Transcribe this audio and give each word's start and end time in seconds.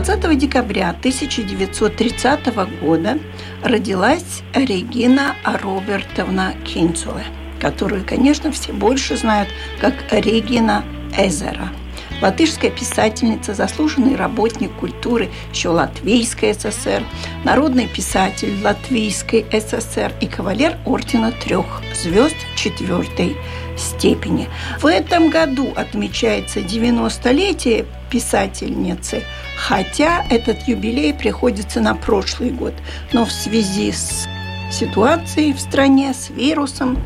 20 0.00 0.36
декабря 0.36 0.90
1930 0.90 2.80
года 2.82 3.16
родилась 3.62 4.42
Регина 4.52 5.36
Робертовна 5.44 6.56
Кинцуле, 6.64 7.22
которую, 7.60 8.04
конечно, 8.04 8.50
все 8.50 8.72
больше 8.72 9.16
знают 9.16 9.48
как 9.80 9.94
Регина 10.10 10.84
Эзера– 11.16 11.68
латышская 12.22 12.70
писательница, 12.70 13.54
заслуженный 13.54 14.16
работник 14.16 14.72
культуры 14.74 15.30
еще 15.52 15.68
Латвийской 15.68 16.54
ССР, 16.54 17.02
народный 17.44 17.86
писатель 17.86 18.60
Латвийской 18.62 19.46
ССР 19.50 20.12
и 20.20 20.26
кавалер 20.26 20.78
ордена 20.84 21.32
трех 21.32 21.82
звезд 21.94 22.36
четвертой 22.56 23.36
степени. 23.76 24.48
В 24.80 24.86
этом 24.86 25.30
году 25.30 25.72
отмечается 25.74 26.60
90-летие 26.60 27.86
писательницы, 28.10 29.22
хотя 29.56 30.24
этот 30.30 30.68
юбилей 30.68 31.12
приходится 31.12 31.80
на 31.80 31.94
прошлый 31.94 32.50
год. 32.50 32.74
Но 33.12 33.24
в 33.24 33.32
связи 33.32 33.92
с 33.92 34.28
ситуацией 34.70 35.52
в 35.52 35.60
стране, 35.60 36.12
с 36.14 36.30
вирусом, 36.30 36.98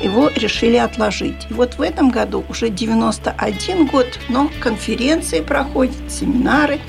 его 0.00 0.28
решили 0.28 0.76
отложить. 0.76 1.46
И 1.50 1.54
вот 1.54 1.74
в 1.74 1.82
этом 1.82 2.10
году 2.10 2.44
уже 2.48 2.70
91 2.70 3.86
год, 3.86 4.06
но 4.28 4.50
конференции 4.60 5.40
проходят, 5.40 6.10
семинары. 6.10 6.80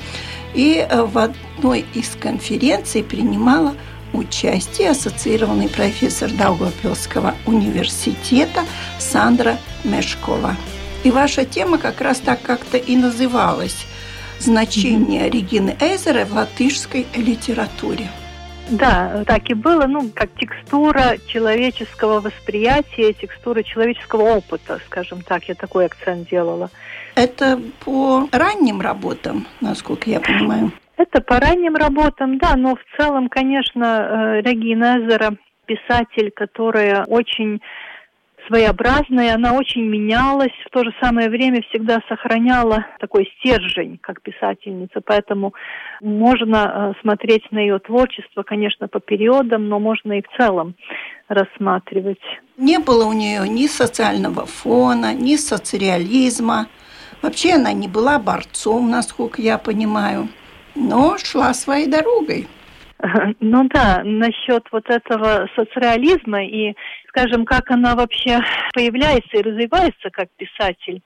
И 0.54 0.84
э, 0.88 1.02
в 1.02 1.18
одной 1.18 1.84
из 1.94 2.10
конференций 2.20 3.02
принимала 3.02 3.74
участие 4.12 4.90
ассоциированный 4.90 5.68
профессор 5.68 6.30
Даугавпилского 6.30 7.34
университета 7.46 8.64
Сандра 8.98 9.58
Мешкова. 9.84 10.56
И 11.04 11.10
ваша 11.10 11.44
тема 11.44 11.78
как 11.78 12.00
раз 12.00 12.18
так 12.18 12.42
как-то 12.42 12.76
и 12.76 12.96
называлась 12.96 13.86
«Значение 14.38 15.30
Регины 15.30 15.76
Эйзера 15.80 16.24
в 16.24 16.34
латышской 16.34 17.06
литературе». 17.14 18.10
Да, 18.70 19.24
так 19.26 19.50
и 19.50 19.54
было, 19.54 19.86
ну, 19.86 20.10
как 20.14 20.30
текстура 20.38 21.16
человеческого 21.26 22.20
восприятия, 22.20 23.12
текстура 23.12 23.62
человеческого 23.62 24.36
опыта, 24.36 24.80
скажем 24.86 25.22
так, 25.22 25.44
я 25.44 25.54
такой 25.54 25.86
акцент 25.86 26.28
делала. 26.28 26.70
Это 27.16 27.60
по 27.84 28.28
ранним 28.30 28.80
работам, 28.80 29.46
насколько 29.60 30.08
я 30.08 30.20
понимаю. 30.20 30.72
Это 30.96 31.20
по 31.20 31.40
ранним 31.40 31.74
работам, 31.76 32.38
да, 32.38 32.54
но 32.56 32.76
в 32.76 32.96
целом, 32.96 33.28
конечно, 33.28 33.84
э, 33.84 34.40
Регина 34.42 34.98
Эзера 34.98 35.36
писатель, 35.66 36.30
которая 36.30 37.04
очень 37.04 37.60
своеобразная, 38.50 39.34
она 39.34 39.54
очень 39.54 39.82
менялась, 39.82 40.52
в 40.66 40.70
то 40.70 40.82
же 40.82 40.92
самое 41.00 41.30
время 41.30 41.62
всегда 41.70 42.00
сохраняла 42.08 42.84
такой 42.98 43.32
стержень, 43.38 43.98
как 44.02 44.20
писательница, 44.22 45.00
поэтому 45.04 45.54
можно 46.00 46.94
э, 46.96 47.00
смотреть 47.00 47.50
на 47.52 47.58
ее 47.58 47.78
творчество, 47.78 48.42
конечно, 48.42 48.88
по 48.88 48.98
периодам, 48.98 49.68
но 49.68 49.78
можно 49.78 50.18
и 50.18 50.22
в 50.22 50.36
целом 50.36 50.74
рассматривать. 51.28 52.20
Не 52.56 52.78
было 52.78 53.06
у 53.06 53.12
нее 53.12 53.48
ни 53.48 53.68
социального 53.68 54.46
фона, 54.46 55.14
ни 55.14 55.36
соцреализма. 55.36 56.66
Вообще 57.22 57.54
она 57.54 57.72
не 57.72 57.86
была 57.86 58.18
борцом, 58.18 58.90
насколько 58.90 59.40
я 59.40 59.58
понимаю, 59.58 60.28
но 60.74 61.18
шла 61.18 61.54
своей 61.54 61.86
дорогой. 61.86 62.48
Ну 63.40 63.68
да, 63.68 64.02
насчет 64.04 64.64
вот 64.70 64.88
этого 64.88 65.48
соцреализма 65.54 66.44
и, 66.44 66.74
скажем, 67.08 67.44
как 67.44 67.70
она 67.70 67.94
вообще 67.94 68.40
появляется 68.74 69.38
и 69.38 69.42
развивается 69.42 70.10
как 70.10 70.28
писатель. 70.36 71.02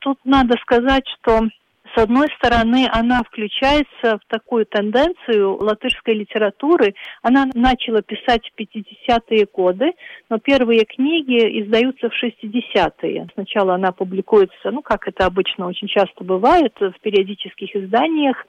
Тут 0.00 0.18
надо 0.24 0.56
сказать, 0.62 1.04
что 1.18 1.48
с 1.94 1.98
одной 2.02 2.28
стороны, 2.36 2.88
она 2.92 3.22
включается 3.22 4.18
в 4.18 4.20
такую 4.28 4.66
тенденцию 4.66 5.56
латышской 5.56 6.14
литературы. 6.14 6.94
Она 7.22 7.46
начала 7.54 8.02
писать 8.02 8.42
в 8.50 8.60
50-е 8.60 9.46
годы, 9.50 9.92
но 10.28 10.38
первые 10.38 10.84
книги 10.84 11.62
издаются 11.62 12.10
в 12.10 12.22
60-е. 12.22 13.28
Сначала 13.32 13.74
она 13.76 13.92
публикуется, 13.92 14.70
ну, 14.70 14.82
как 14.82 15.08
это 15.08 15.24
обычно 15.24 15.68
очень 15.68 15.88
часто 15.88 16.22
бывает, 16.22 16.74
в 16.78 17.00
периодических 17.00 17.74
изданиях. 17.74 18.44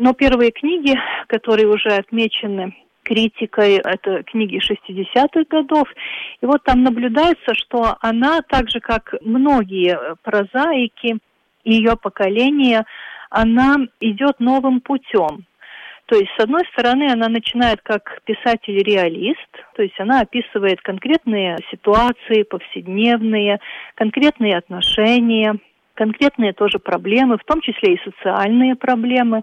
Но 0.00 0.14
первые 0.14 0.50
книги, 0.50 0.98
которые 1.26 1.68
уже 1.68 1.90
отмечены 1.90 2.74
критикой, 3.02 3.82
это 3.84 4.22
книги 4.22 4.58
60-х 4.58 5.44
годов. 5.50 5.86
И 6.40 6.46
вот 6.46 6.64
там 6.64 6.82
наблюдается, 6.82 7.54
что 7.54 7.98
она, 8.00 8.40
так 8.40 8.70
же 8.70 8.80
как 8.80 9.14
многие 9.20 9.98
прозаики 10.22 11.18
ее 11.64 11.96
поколения, 11.96 12.86
она 13.28 13.76
идет 14.00 14.40
новым 14.40 14.80
путем. 14.80 15.44
То 16.06 16.16
есть, 16.16 16.30
с 16.38 16.42
одной 16.42 16.64
стороны, 16.72 17.12
она 17.12 17.28
начинает 17.28 17.82
как 17.82 18.22
писатель-реалист, 18.24 19.50
то 19.76 19.82
есть 19.82 20.00
она 20.00 20.22
описывает 20.22 20.80
конкретные 20.80 21.58
ситуации, 21.70 22.44
повседневные, 22.44 23.60
конкретные 23.96 24.56
отношения, 24.56 25.58
конкретные 26.00 26.54
тоже 26.54 26.78
проблемы, 26.78 27.36
в 27.36 27.44
том 27.44 27.60
числе 27.60 27.94
и 27.94 28.00
социальные 28.02 28.74
проблемы. 28.74 29.42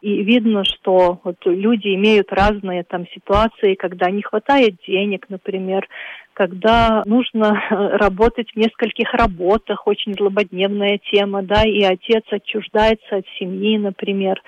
И 0.00 0.24
видно, 0.24 0.64
что 0.64 1.20
вот 1.22 1.36
люди 1.44 1.94
имеют 1.94 2.32
разные 2.32 2.82
там 2.82 3.06
ситуации, 3.14 3.76
когда 3.76 4.10
не 4.10 4.20
хватает 4.20 4.74
денег, 4.84 5.26
например, 5.28 5.86
когда 6.32 7.04
нужно 7.06 7.62
работать 7.70 8.50
в 8.50 8.56
нескольких 8.56 9.14
работах, 9.14 9.86
очень 9.86 10.14
злободневная 10.14 10.98
тема, 11.12 11.42
да, 11.42 11.62
и 11.62 11.82
отец 11.84 12.24
отчуждается 12.32 13.18
от 13.18 13.26
семьи, 13.38 13.78
например, 13.78 14.42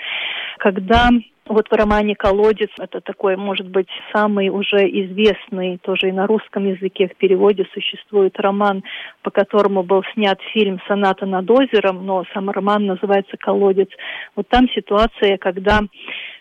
когда 0.58 1.10
вот 1.46 1.68
в 1.68 1.72
романе 1.72 2.14
«Колодец» 2.14 2.70
это 2.78 3.00
такой, 3.00 3.36
может 3.36 3.68
быть, 3.68 3.88
самый 4.12 4.48
уже 4.48 4.88
известный, 4.88 5.78
тоже 5.78 6.08
и 6.08 6.12
на 6.12 6.26
русском 6.26 6.66
языке 6.66 7.08
в 7.08 7.16
переводе 7.16 7.66
существует 7.74 8.38
роман, 8.40 8.82
по 9.22 9.30
которому 9.30 9.82
был 9.82 10.02
снят 10.14 10.38
фильм 10.52 10.80
«Соната 10.88 11.26
над 11.26 11.50
озером», 11.50 12.06
но 12.06 12.24
сам 12.32 12.50
роман 12.50 12.86
называется 12.86 13.36
«Колодец». 13.36 13.88
Вот 14.36 14.48
там 14.48 14.68
ситуация, 14.70 15.36
когда 15.38 15.80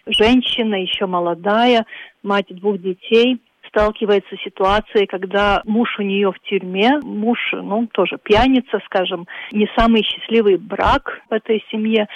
женщина 0.05 0.75
еще 0.75 1.05
молодая, 1.05 1.85
мать 2.21 2.47
двух 2.49 2.79
детей– 2.79 3.39
сталкивается 3.73 4.35
с 4.35 4.43
ситуацией, 4.43 5.07
когда 5.07 5.61
муж 5.65 5.89
у 5.97 6.03
нее 6.03 6.31
в 6.31 6.39
тюрьме, 6.47 6.99
муж, 7.01 7.39
ну, 7.51 7.87
тоже 7.91 8.17
пьяница, 8.21 8.79
скажем, 8.85 9.27
не 9.51 9.67
самый 9.75 10.03
счастливый 10.03 10.57
брак 10.57 11.21
в 11.29 11.33
этой 11.33 11.63
семье, 11.71 12.07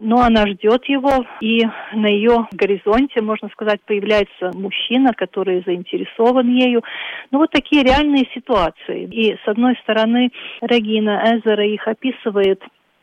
но 0.00 0.22
она 0.22 0.46
ждет 0.46 0.84
его, 0.86 1.24
и 1.40 1.62
на 1.92 2.06
ее 2.06 2.48
горизонте, 2.52 3.20
можно 3.20 3.48
сказать, 3.50 3.80
появляется 3.86 4.50
мужчина, 4.54 5.12
который 5.12 5.62
заинтересован 5.66 6.48
ею. 6.48 6.82
Ну, 7.30 7.38
вот 7.38 7.50
такие 7.50 7.84
реальные 7.84 8.26
ситуации. 8.34 9.04
И, 9.04 9.36
с 9.44 9.46
одной 9.46 9.76
стороны, 9.82 10.30
Регина 10.62 11.22
Эзера 11.24 11.66
их 11.66 11.86
описывает 11.86 12.62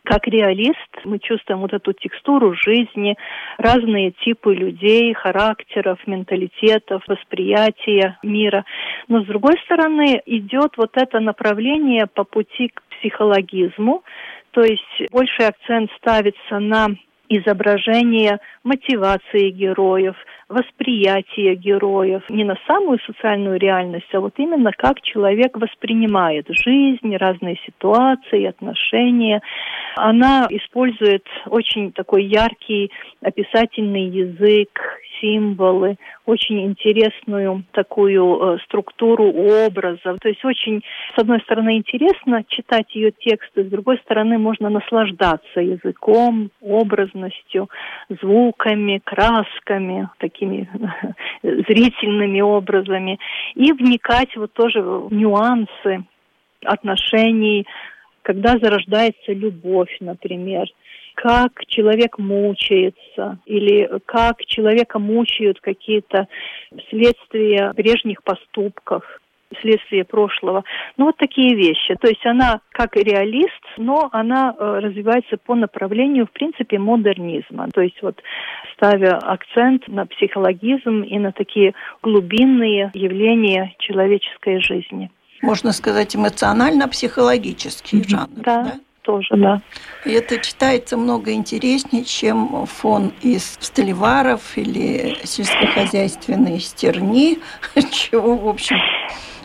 как 0.09 0.25
реалист 0.25 0.89
мы 1.05 1.19
чувствуем 1.19 1.59
вот 1.59 1.71
эту 1.71 1.93
текстуру 1.93 2.55
жизни, 2.55 3.15
разные 3.59 4.11
типы 4.25 4.55
людей, 4.55 5.13
характеров, 5.13 5.99
менталитетов, 6.07 7.03
восприятия 7.07 8.17
мира. 8.23 8.65
Но 9.07 9.21
с 9.21 9.27
другой 9.27 9.53
стороны 9.65 10.19
идет 10.25 10.71
вот 10.77 10.91
это 10.95 11.19
направление 11.19 12.07
по 12.07 12.23
пути 12.23 12.69
к 12.69 12.81
психологизму, 12.97 14.03
то 14.51 14.61
есть 14.61 15.11
больший 15.11 15.47
акцент 15.47 15.91
ставится 15.97 16.57
на 16.57 16.87
изображение 17.29 18.39
мотивации 18.63 19.51
героев, 19.51 20.15
восприятие 20.49 21.55
героев, 21.55 22.23
не 22.29 22.43
на 22.43 22.55
самую 22.67 22.99
социальную 23.05 23.59
реальность, 23.59 24.07
а 24.13 24.19
вот 24.19 24.33
именно 24.37 24.71
как 24.75 24.99
человек 25.01 25.55
воспринимает 25.55 26.47
жизнь, 26.49 27.15
разные 27.15 27.57
ситуации, 27.65 28.45
отношения. 28.45 29.41
Она 29.95 30.47
использует 30.49 31.25
очень 31.45 31.91
такой 31.91 32.25
яркий 32.25 32.91
описательный 33.21 34.07
язык, 34.07 34.88
символы, 35.21 35.97
очень 36.25 36.65
интересную 36.65 37.63
такую 37.71 38.23
э, 38.23 38.57
структуру 38.65 39.31
образов. 39.31 40.19
То 40.21 40.29
есть 40.29 40.43
очень, 40.43 40.83
с 41.15 41.19
одной 41.19 41.39
стороны, 41.41 41.77
интересно 41.77 42.43
читать 42.47 42.93
ее 42.95 43.11
тексты, 43.11 43.63
с 43.63 43.67
другой 43.67 43.97
стороны, 43.99 44.37
можно 44.37 44.69
наслаждаться 44.69 45.59
языком, 45.59 46.49
образностью, 46.61 47.69
звуками, 48.21 49.01
красками, 49.03 50.09
такими 50.17 50.69
зрительными 51.43 52.41
образами 52.41 53.19
и 53.55 53.71
вникать 53.71 54.35
вот 54.35 54.53
тоже 54.53 54.81
в 54.81 55.13
нюансы 55.13 56.03
отношений, 56.63 57.65
когда 58.21 58.57
зарождается 58.57 59.33
любовь, 59.33 59.95
например, 59.99 60.67
как 61.15 61.65
человек 61.67 62.17
мучается 62.17 63.39
или 63.45 63.89
как 64.05 64.45
человека 64.45 64.99
мучают 64.99 65.59
какие-то 65.59 66.27
следствия 66.89 67.73
прежних 67.73 68.23
поступков 68.23 69.03
следствие 69.61 70.05
прошлого. 70.05 70.63
Ну, 70.97 71.05
вот 71.05 71.17
такие 71.17 71.55
вещи. 71.55 71.95
То 71.99 72.07
есть 72.07 72.25
она 72.25 72.61
как 72.71 72.95
реалист, 72.95 73.63
но 73.77 74.09
она 74.11 74.55
э, 74.57 74.79
развивается 74.79 75.37
по 75.37 75.55
направлению, 75.55 76.27
в 76.27 76.31
принципе, 76.31 76.77
модернизма. 76.77 77.67
То 77.73 77.81
есть 77.81 78.01
вот 78.01 78.21
ставя 78.73 79.17
акцент 79.17 79.87
на 79.87 80.05
психологизм 80.05 81.01
и 81.01 81.17
на 81.17 81.31
такие 81.31 81.73
глубинные 82.01 82.91
явления 82.93 83.73
человеческой 83.79 84.61
жизни. 84.61 85.09
Можно 85.41 85.71
сказать, 85.71 86.15
эмоционально-психологический 86.15 88.03
жанр. 88.07 88.29
Да, 88.37 88.63
да, 88.63 88.79
тоже, 89.03 89.35
да. 89.37 89.61
И 90.05 90.11
это 90.11 90.37
читается 90.39 90.97
много 90.97 91.31
интереснее, 91.33 92.03
чем 92.03 92.65
фон 92.65 93.11
из 93.21 93.57
столеваров 93.59 94.57
или 94.57 95.17
сельскохозяйственные 95.23 96.59
стерни, 96.59 97.39
чего, 97.91 98.35
в 98.35 98.47
общем, 98.47 98.77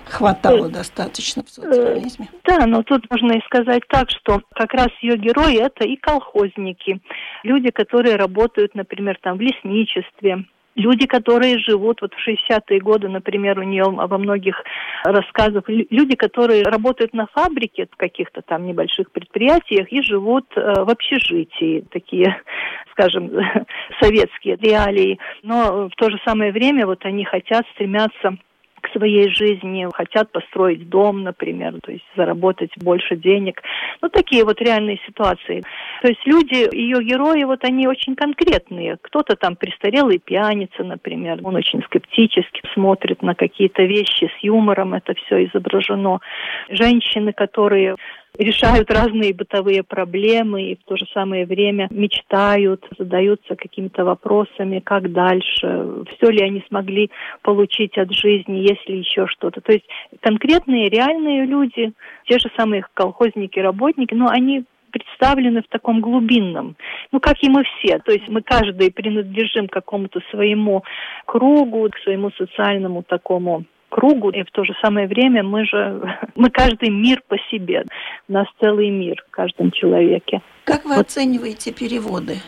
хватало 0.04 0.68
достаточно 0.68 1.42
в 1.42 1.50
социализме. 1.50 2.28
Да, 2.44 2.66
но 2.66 2.82
тут 2.82 3.08
можно 3.10 3.32
и 3.32 3.40
сказать 3.46 3.82
так, 3.88 4.10
что 4.10 4.42
как 4.54 4.72
раз 4.72 4.88
ее 5.00 5.16
герои 5.16 5.58
это 5.58 5.84
и 5.84 5.96
колхозники, 5.96 7.00
люди, 7.42 7.70
которые 7.70 8.16
работают, 8.16 8.74
например, 8.74 9.18
там 9.22 9.38
в 9.38 9.40
лесничестве, 9.40 10.44
Люди, 10.76 11.06
которые 11.06 11.58
живут, 11.58 12.00
вот 12.00 12.12
в 12.14 12.28
60-е 12.28 12.80
годы, 12.80 13.08
например, 13.08 13.58
у 13.58 13.62
нее 13.62 13.84
во 13.84 14.18
многих 14.18 14.62
рассказах, 15.04 15.64
люди, 15.68 16.16
которые 16.16 16.62
работают 16.62 17.14
на 17.14 17.26
фабрике, 17.28 17.86
в 17.90 17.96
каких-то 17.96 18.42
там 18.42 18.66
небольших 18.66 19.10
предприятиях 19.12 19.92
и 19.92 20.02
живут 20.02 20.46
э, 20.56 20.60
в 20.60 20.90
общежитии, 20.90 21.84
такие, 21.90 22.40
скажем, 22.92 23.30
советские 24.00 24.56
реалии. 24.56 25.18
Но 25.42 25.88
в 25.88 25.94
то 25.96 26.10
же 26.10 26.18
самое 26.26 26.52
время 26.52 26.86
вот 26.86 27.04
они 27.04 27.24
хотят, 27.24 27.64
стремятся 27.74 28.36
к 28.84 28.92
своей 28.96 29.30
жизни, 29.30 29.88
хотят 29.94 30.30
построить 30.30 30.88
дом, 30.88 31.22
например, 31.22 31.80
то 31.82 31.90
есть 31.90 32.04
заработать 32.16 32.70
больше 32.76 33.16
денег. 33.16 33.62
Ну, 34.02 34.10
такие 34.10 34.44
вот 34.44 34.60
реальные 34.60 34.98
ситуации. 35.06 35.62
То 36.02 36.08
есть 36.08 36.20
люди, 36.26 36.68
ее 36.76 37.02
герои, 37.02 37.44
вот 37.44 37.64
они 37.64 37.88
очень 37.88 38.14
конкретные. 38.14 38.98
Кто-то 39.00 39.36
там 39.36 39.56
престарелый 39.56 40.18
пьяница, 40.18 40.84
например, 40.84 41.40
он 41.42 41.56
очень 41.56 41.82
скептически 41.84 42.60
смотрит 42.74 43.22
на 43.22 43.34
какие-то 43.34 43.82
вещи 43.84 44.30
с 44.38 44.44
юмором, 44.44 44.92
это 44.92 45.14
все 45.14 45.46
изображено. 45.46 46.20
Женщины, 46.68 47.32
которые 47.32 47.96
решают 48.38 48.90
разные 48.90 49.32
бытовые 49.32 49.82
проблемы 49.82 50.62
и 50.62 50.76
в 50.76 50.84
то 50.84 50.96
же 50.96 51.06
самое 51.12 51.46
время 51.46 51.88
мечтают, 51.90 52.84
задаются 52.98 53.56
какими-то 53.56 54.04
вопросами, 54.04 54.80
как 54.80 55.12
дальше, 55.12 56.04
все 56.16 56.30
ли 56.30 56.42
они 56.42 56.64
смогли 56.68 57.10
получить 57.42 57.96
от 57.96 58.12
жизни, 58.12 58.58
есть 58.58 58.88
ли 58.88 58.98
еще 58.98 59.26
что-то. 59.28 59.60
То 59.60 59.72
есть 59.72 59.84
конкретные, 60.20 60.88
реальные 60.88 61.46
люди, 61.46 61.92
те 62.26 62.38
же 62.38 62.50
самые 62.56 62.84
колхозники, 62.94 63.58
работники, 63.58 64.14
но 64.14 64.28
они 64.28 64.64
представлены 64.90 65.62
в 65.62 65.68
таком 65.68 66.00
глубинном, 66.00 66.76
ну, 67.10 67.18
как 67.18 67.42
и 67.42 67.48
мы 67.48 67.64
все. 67.64 67.98
То 67.98 68.12
есть 68.12 68.28
мы 68.28 68.42
каждый 68.42 68.92
принадлежим 68.92 69.66
какому-то 69.66 70.20
своему 70.30 70.84
кругу, 71.26 71.88
к 71.90 71.98
своему 71.98 72.30
социальному 72.38 73.02
такому 73.02 73.64
кругу, 73.94 74.30
и 74.30 74.42
в 74.42 74.50
то 74.50 74.64
же 74.64 74.74
самое 74.82 75.06
время 75.06 75.44
мы 75.44 75.64
же, 75.64 76.18
мы 76.34 76.50
каждый 76.50 76.90
мир 76.90 77.22
по 77.28 77.36
себе. 77.50 77.84
У 78.28 78.32
нас 78.32 78.46
целый 78.60 78.90
мир 78.90 79.22
в 79.28 79.30
каждом 79.30 79.70
человеке. 79.70 80.42
Как 80.64 80.84
вы 80.84 80.96
вот. 80.96 81.06
оцениваете 81.06 81.72
переводы? 81.72 82.38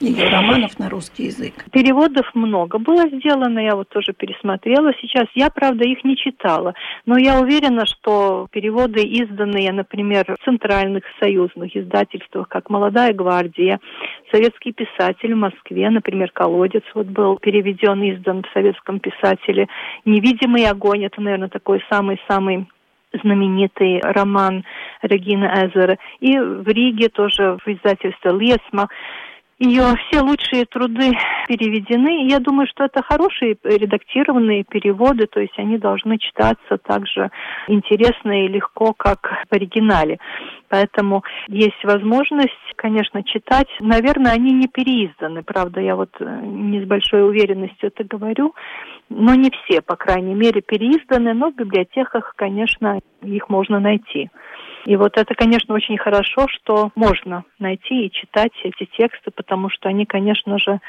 Ее 0.00 0.28
романов 0.28 0.78
на 0.78 0.88
русский 0.88 1.24
язык? 1.24 1.52
Переводов 1.72 2.26
много 2.34 2.78
было 2.78 3.08
сделано, 3.08 3.58
я 3.58 3.76
вот 3.76 3.88
тоже 3.88 4.12
пересмотрела 4.12 4.92
сейчас. 5.00 5.26
Я, 5.34 5.50
правда, 5.50 5.84
их 5.84 6.04
не 6.04 6.16
читала, 6.16 6.74
но 7.06 7.18
я 7.18 7.40
уверена, 7.40 7.86
что 7.86 8.48
переводы, 8.50 9.02
изданные, 9.02 9.72
например, 9.72 10.24
в 10.26 10.44
центральных 10.44 11.04
союзных 11.20 11.76
издательствах, 11.76 12.48
как 12.48 12.70
«Молодая 12.70 13.12
гвардия», 13.12 13.80
«Советский 14.32 14.72
писатель» 14.72 15.34
в 15.34 15.38
Москве, 15.38 15.90
например, 15.90 16.30
«Колодец» 16.32 16.84
вот 16.94 17.06
был 17.06 17.36
переведен, 17.36 18.02
издан 18.14 18.42
в 18.42 18.52
советском 18.52 19.00
писателе. 19.00 19.68
«Невидимый 20.04 20.66
огонь»— 20.68 21.04
это, 21.06 21.20
наверное, 21.20 21.48
такой 21.48 21.82
самый-самый 21.90 22.66
знаменитый 23.22 24.00
роман 24.02 24.64
Регины 25.02 25.44
Эзера. 25.46 25.98
И 26.20 26.38
в 26.38 26.66
Риге 26.68 27.08
тоже 27.08 27.58
в 27.64 27.68
издательстве 27.68 28.30
Лесма 28.32 28.88
ее 29.60 29.94
все 30.08 30.22
лучшие 30.22 30.64
труды 30.64 31.12
переведены. 31.46 32.26
Я 32.28 32.40
думаю, 32.40 32.66
что 32.66 32.84
это 32.84 33.02
хорошие 33.02 33.56
редактированные 33.62 34.64
переводы, 34.64 35.26
то 35.26 35.38
есть 35.38 35.56
они 35.58 35.76
должны 35.76 36.18
читаться 36.18 36.78
так 36.82 37.06
же 37.06 37.30
интересно 37.68 38.44
и 38.44 38.48
легко, 38.48 38.94
как 38.94 39.44
в 39.50 39.54
оригинале. 39.54 40.18
Поэтому 40.70 41.24
есть 41.48 41.84
возможность, 41.84 42.54
конечно, 42.76 43.22
читать. 43.22 43.68
Наверное, 43.80 44.32
они 44.32 44.52
не 44.52 44.66
переизданы, 44.66 45.42
правда, 45.42 45.80
я 45.80 45.94
вот 45.94 46.10
э, 46.20 46.40
не 46.42 46.80
с 46.80 46.86
большой 46.86 47.28
уверенностью 47.28 47.88
это 47.94 48.04
говорю, 48.04 48.54
но 49.10 49.34
не 49.34 49.50
все, 49.50 49.82
по 49.82 49.96
крайней 49.96 50.34
мере, 50.34 50.62
переизданы, 50.62 51.34
но 51.34 51.50
в 51.50 51.56
библиотеках, 51.56 52.32
конечно, 52.36 53.00
их 53.20 53.48
можно 53.50 53.78
найти. 53.78 54.30
И 54.86 54.96
вот 54.96 55.16
это, 55.16 55.34
конечно, 55.34 55.74
очень 55.74 55.98
хорошо, 55.98 56.46
что 56.48 56.90
можно 56.94 57.44
найти 57.58 58.06
и 58.06 58.10
читать 58.10 58.52
эти 58.64 58.88
тексты, 58.96 59.30
потому 59.30 59.68
что 59.70 59.88
они, 59.88 60.06
конечно 60.06 60.58
же, 60.58 60.80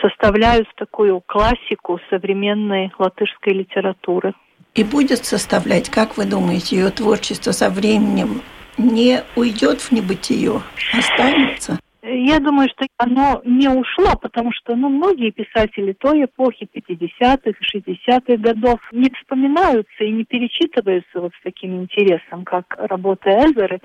составляют 0.00 0.68
такую 0.76 1.22
классику 1.26 1.98
современной 2.10 2.92
латышской 2.98 3.54
литературы. 3.54 4.34
И 4.74 4.84
будет 4.84 5.24
составлять, 5.24 5.88
как 5.88 6.16
вы 6.16 6.26
думаете, 6.26 6.76
ее 6.76 6.90
творчество 6.90 7.52
со 7.52 7.70
временем 7.70 8.42
не 8.76 9.22
уйдет 9.34 9.80
в 9.80 9.92
небытие, 9.92 10.60
останется? 10.92 11.78
Я 12.02 12.38
думаю, 12.38 12.68
что 12.68 12.86
оно 12.96 13.42
не 13.44 13.68
ушло, 13.68 14.12
потому 14.22 14.52
что 14.52 14.76
ну, 14.76 14.88
многие 14.88 15.30
писатели 15.30 15.92
той 15.92 16.24
эпохи 16.24 16.68
50-х, 16.72 17.58
60-х 17.74 18.36
годов 18.36 18.78
не 18.92 19.10
вспоминаются 19.10 20.04
и 20.04 20.12
не 20.12 20.24
перечитываются 20.24 21.20
вот 21.20 21.32
с 21.34 21.42
таким 21.42 21.82
интересом, 21.82 22.44
как 22.44 22.76
работа 22.78 23.30
Эзеры. 23.30 23.80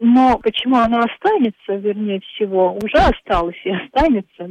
Но 0.00 0.38
почему 0.38 0.76
оно 0.76 1.00
останется, 1.00 1.74
вернее 1.74 2.20
всего, 2.20 2.78
уже 2.82 2.96
осталось 2.96 3.60
и 3.64 3.70
останется, 3.70 4.50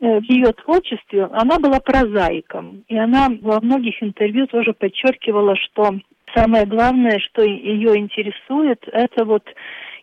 э, 0.00 0.20
в 0.20 0.24
ее 0.24 0.52
творчестве, 0.52 1.24
она 1.32 1.58
была 1.58 1.80
прозаиком. 1.80 2.84
И 2.88 2.96
она 2.96 3.28
во 3.40 3.60
многих 3.60 4.00
интервью 4.02 4.46
тоже 4.46 4.72
подчеркивала, 4.72 5.56
что 5.56 5.94
самое 6.34 6.66
главное, 6.66 7.18
что 7.18 7.42
ее 7.42 7.96
интересует, 7.96 8.82
это 8.92 9.24
вот 9.24 9.44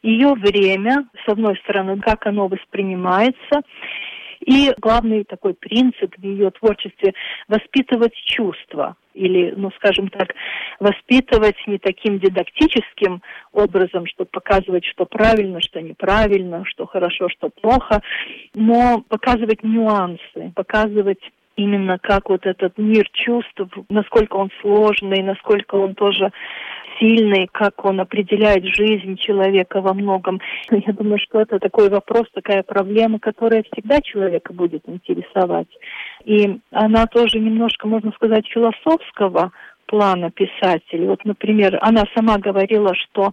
ее 0.02 0.34
время, 0.34 1.08
с 1.26 1.30
одной 1.30 1.58
стороны, 1.58 2.00
как 2.00 2.26
оно 2.28 2.48
воспринимается, 2.48 3.62
и 4.40 4.72
главный 4.80 5.24
такой 5.24 5.54
принцип 5.54 6.16
в 6.16 6.24
ее 6.24 6.52
творчестве– 6.52 7.14
воспитывать 7.48 8.14
чувства 8.14 8.96
или, 9.14 9.54
ну, 9.58 9.72
скажем 9.78 10.10
так, 10.10 10.36
воспитывать 10.80 11.58
не 11.66 11.80
таким 11.80 12.20
дидактическим 12.20 13.22
образом, 13.52 14.06
чтобы 14.06 14.30
показывать, 14.32 14.86
что 14.86 15.06
правильно, 15.06 15.60
что 15.60 15.82
неправильно, 15.82 16.64
что 16.66 16.86
хорошо, 16.86 17.28
что 17.30 17.50
плохо, 17.50 18.02
но 18.54 19.04
показывать 19.10 19.64
нюансы, 19.64 20.52
показывать 20.56 21.22
именно 21.58 21.98
как 22.00 22.30
вот 22.30 22.46
этот 22.46 22.78
мир 22.78 23.10
чувств, 23.12 23.60
насколько 23.90 24.36
он 24.38 24.50
сложный, 24.62 25.22
насколько 25.24 25.76
он 25.76 25.96
тоже 25.96 26.32
сильный, 27.00 27.48
как 27.52 27.84
он 27.84 28.00
определяет 28.00 28.64
жизнь 28.64 29.18
человека 29.18 29.82
во 29.82 29.94
многом. 29.94 30.40
Я 30.72 30.94
думаю, 30.94 31.20
что 31.20 31.42
это 31.42 31.60
такой 31.60 31.90
вопрос, 31.90 32.26
такая 32.34 32.64
проблема, 32.64 33.20
которая 33.20 33.64
всегда 33.72 34.02
человека 34.02 34.54
будет 34.54 34.84
интересовать. 34.88 35.68
И 36.26 36.60
она 36.72 37.08
тоже 37.08 37.40
немножко, 37.40 37.88
можно 37.88 38.12
сказать, 38.14 38.48
философского 38.48 39.52
плана 39.88 40.32
писателей. 40.32 41.08
Вот, 41.08 41.24
например, 41.26 41.80
она 41.82 42.04
сама 42.16 42.38
говорила, 42.38 42.94
что 42.96 43.32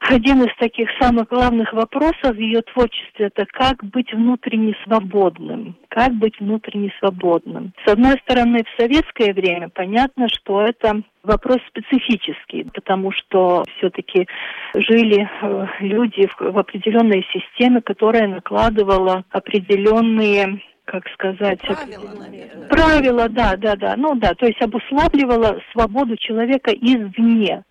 один 0.00 0.42
из 0.42 0.54
таких 0.58 0.88
самых 1.00 1.28
главных 1.28 1.72
вопросов 1.72 2.36
в 2.36 2.38
ее 2.38 2.62
творчестве– 2.62 3.26
это 3.34 3.46
как 3.46 3.84
быть 3.84 4.12
внутренне 4.12 4.74
свободным. 4.84 5.76
Как 5.88 6.12
быть 6.12 6.38
внутренне 6.38 6.92
свободным. 6.98 7.72
С 7.84 7.92
одной 7.92 8.18
стороны, 8.20 8.64
в 8.64 8.80
советское 8.80 9.32
время 9.32 9.68
понятно, 9.68 10.28
что 10.28 10.62
это 10.62 11.02
вопрос 11.22 11.58
специфический, 11.68 12.64
потому 12.72 13.10
что 13.12 13.64
все-таки 13.76 14.28
жили 14.74 15.28
э, 15.42 15.66
люди 15.80 16.28
в, 16.38 16.58
определенной 16.58 17.26
системе, 17.32 17.80
которая 17.80 18.28
накладывала 18.28 19.24
определенные 19.30 20.60
как 20.84 21.02
сказать, 21.14 21.60
правила, 21.62 22.68
правила, 22.68 23.28
да, 23.28 23.56
да, 23.56 23.74
да, 23.74 23.94
ну 23.96 24.14
да, 24.14 24.34
то 24.34 24.46
есть 24.46 24.62
обуславливала 24.62 25.60
свободу 25.72 26.16
человека 26.16 26.70
извне. 26.70 27.64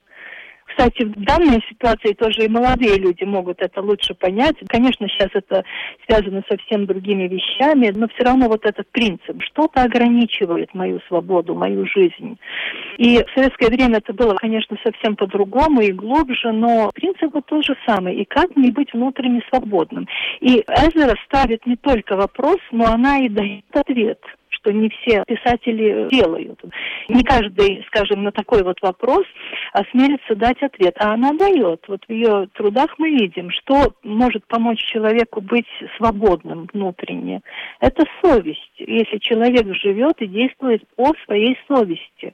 Кстати, 0.77 1.03
в 1.03 1.13
данной 1.23 1.63
ситуации 1.69 2.13
тоже 2.13 2.45
и 2.45 2.49
молодые 2.49 2.97
люди 2.97 3.23
могут 3.23 3.61
это 3.61 3.81
лучше 3.81 4.13
понять. 4.13 4.55
Конечно, 4.67 5.07
сейчас 5.07 5.29
это 5.33 5.63
связано 6.05 6.43
совсем 6.49 6.85
другими 6.85 7.29
вещами, 7.29 7.93
но 7.95 8.09
все 8.09 8.25
равно 8.25 8.49
вот 8.49 8.65
этот 8.65 8.85
принцип, 8.91 9.41
что-то 9.41 9.83
ограничивает 9.83 10.73
мою 10.73 10.99
свободу, 11.07 11.55
мою 11.55 11.85
жизнь. 11.87 12.37
И 12.97 13.23
в 13.23 13.33
советское 13.33 13.69
время 13.69 13.99
это 13.99 14.13
было, 14.13 14.35
конечно, 14.35 14.75
совсем 14.83 15.15
по-другому 15.15 15.79
и 15.81 15.93
глубже, 15.93 16.51
но 16.51 16.91
принцип 16.93 17.33
вот 17.33 17.45
тот 17.45 17.63
же 17.63 17.75
самый. 17.87 18.15
И 18.15 18.25
как 18.25 18.53
мне 18.57 18.71
быть 18.71 18.91
внутренне 18.91 19.41
свободным? 19.49 20.07
И 20.41 20.61
Эзера 20.67 21.15
ставит 21.25 21.65
не 21.65 21.77
только 21.77 22.17
вопрос, 22.17 22.57
но 22.71 22.85
она 22.85 23.19
и 23.19 23.29
дает 23.29 23.63
ответ 23.71 24.19
что 24.65 24.73
не 24.73 24.89
все 24.89 25.23
писатели 25.27 26.07
делают. 26.09 26.59
Не 27.07 27.23
каждый, 27.23 27.83
скажем, 27.87 28.23
на 28.23 28.31
такой 28.31 28.63
вот 28.63 28.81
вопрос 28.81 29.25
осмелится 29.73 30.35
дать 30.35 30.61
ответ, 30.63 30.95
а 30.99 31.13
она 31.13 31.33
дает. 31.33 31.83
Вот 31.87 32.01
в 32.07 32.11
ее 32.11 32.47
трудах 32.53 32.97
мы 32.97 33.11
видим, 33.11 33.51
что 33.51 33.93
может 34.03 34.45
помочь 34.47 34.79
человеку 34.79 35.41
быть 35.41 35.67
свободным 35.97 36.67
внутренне. 36.73 37.41
Это 37.79 38.05
совесть, 38.23 38.73
если 38.77 39.19
человек 39.19 39.67
живет 39.75 40.21
и 40.21 40.27
действует 40.27 40.83
по 40.95 41.13
своей 41.25 41.57
совести. 41.67 42.33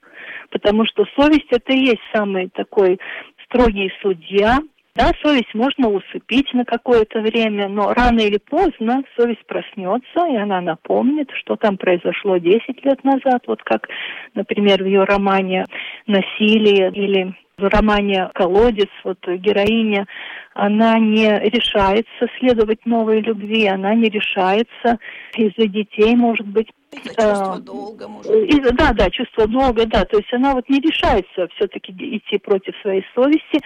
Потому 0.49 0.85
что 0.85 1.05
совесть 1.17 1.51
это 1.51 1.73
и 1.73 1.85
есть 1.85 2.01
самый 2.13 2.49
такой 2.49 2.99
строгий 3.45 3.91
судья, 4.01 4.59
да, 4.95 5.11
совесть 5.23 5.53
можно 5.53 5.89
усыпить 5.89 6.53
на 6.53 6.65
какое-то 6.65 7.21
время, 7.21 7.69
но 7.69 7.93
рано 7.93 8.19
или 8.19 8.37
поздно 8.37 9.03
совесть 9.17 9.45
проснется, 9.45 10.27
и 10.29 10.35
она 10.35 10.59
напомнит, 10.59 11.29
что 11.39 11.55
там 11.55 11.77
произошло 11.77 12.37
10 12.37 12.83
лет 12.83 13.03
назад, 13.03 13.43
вот 13.47 13.63
как, 13.63 13.87
например, 14.35 14.83
в 14.83 14.85
ее 14.85 15.03
романе 15.05 15.65
«Насилие» 16.07 16.91
или 16.91 17.33
в 17.57 17.69
романе 17.69 18.29
«Колодец» 18.33 18.89
вот 19.03 19.19
героиня, 19.25 20.07
она 20.53 20.99
не 20.99 21.29
решается 21.39 22.27
следовать 22.39 22.85
новой 22.85 23.21
любви, 23.21 23.67
она 23.67 23.93
не 23.95 24.09
решается 24.09 24.99
из-за 25.37 25.67
детей, 25.67 26.15
может 26.15 26.47
быть, 26.47 26.67
чувство 26.91 27.57
э, 27.57 27.61
долга, 27.61 28.07
может 28.07 28.31
быть. 28.31 28.75
Да, 28.77 28.91
да, 28.93 29.09
чувство 29.09 29.47
долга, 29.47 29.85
да. 29.85 30.03
То 30.05 30.17
есть 30.17 30.33
она 30.33 30.53
вот 30.53 30.67
не 30.67 30.79
решается 30.79 31.47
все-таки 31.55 31.93
идти 31.93 32.37
против 32.37 32.75
своей 32.81 33.05
совести. 33.15 33.61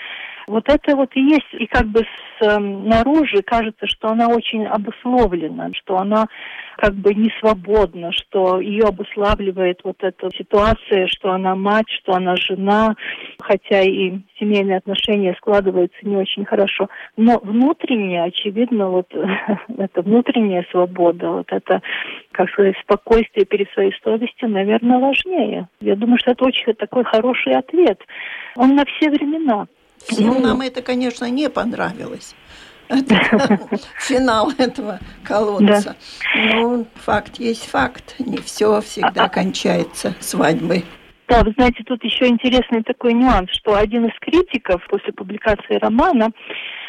Вот 0.47 0.69
это 0.69 0.95
вот 0.95 1.09
и 1.15 1.21
есть, 1.21 1.53
и 1.53 1.65
как 1.65 1.87
бы 1.87 2.05
снаружи 2.39 3.41
кажется, 3.41 3.87
что 3.87 4.09
она 4.09 4.27
очень 4.27 4.65
обусловлена, 4.65 5.69
что 5.73 5.97
она 5.97 6.27
как 6.77 6.93
бы 6.93 7.13
не 7.13 7.31
свободна, 7.39 8.11
что 8.11 8.59
ее 8.59 8.85
обуславливает 8.85 9.79
вот 9.83 9.97
эта 10.01 10.29
ситуация, 10.37 11.07
что 11.07 11.31
она 11.31 11.55
мать, 11.55 11.89
что 11.89 12.13
она 12.13 12.35
жена, 12.35 12.95
хотя 13.39 13.81
и 13.81 14.19
семейные 14.39 14.77
отношения 14.77 15.33
складываются 15.37 15.97
не 16.03 16.17
очень 16.17 16.45
хорошо. 16.45 16.89
Но 17.15 17.39
внутренне, 17.39 18.23
очевидно, 18.23 18.89
вот 18.89 19.07
эта 19.77 20.01
внутренняя 20.01 20.65
свобода, 20.71 21.29
вот 21.29 21.51
это, 21.51 21.81
как 22.31 22.49
сказать, 22.49 22.75
спокойствие 22.81 23.45
перед 23.45 23.71
своей 23.71 23.93
совестью, 24.03 24.49
наверное, 24.49 24.99
важнее. 24.99 25.69
Я 25.79 25.95
думаю, 25.95 26.17
что 26.19 26.31
это 26.31 26.45
очень 26.45 26.73
такой 26.73 27.05
хороший 27.05 27.53
ответ. 27.53 27.99
Он 28.57 28.75
на 28.75 28.83
все 28.85 29.09
времена. 29.09 29.67
Всем 30.07 30.35
ну, 30.35 30.39
нам 30.39 30.62
это, 30.62 30.81
конечно, 30.81 31.29
не 31.29 31.50
понравилось. 31.50 32.35
Это 32.88 33.15
финал 33.97 34.51
этого 34.57 35.00
колодца. 35.24 35.95
Да. 36.35 36.55
Ну, 36.55 36.88
факт 36.95 37.39
есть 37.39 37.65
факт. 37.65 38.15
Не 38.19 38.38
все 38.38 38.79
всегда 38.81 39.24
а, 39.24 39.25
а 39.25 39.29
кончается 39.29 40.13
свадьбой. 40.19 40.85
Да, 41.27 41.43
вы 41.43 41.53
знаете, 41.57 41.83
тут 41.83 42.03
еще 42.03 42.27
интересный 42.27 42.83
такой 42.83 43.13
нюанс, 43.13 43.50
что 43.51 43.75
один 43.75 44.05
из 44.05 44.13
критиков 44.19 44.85
после 44.88 45.12
публикации 45.13 45.79
романа 45.79 46.31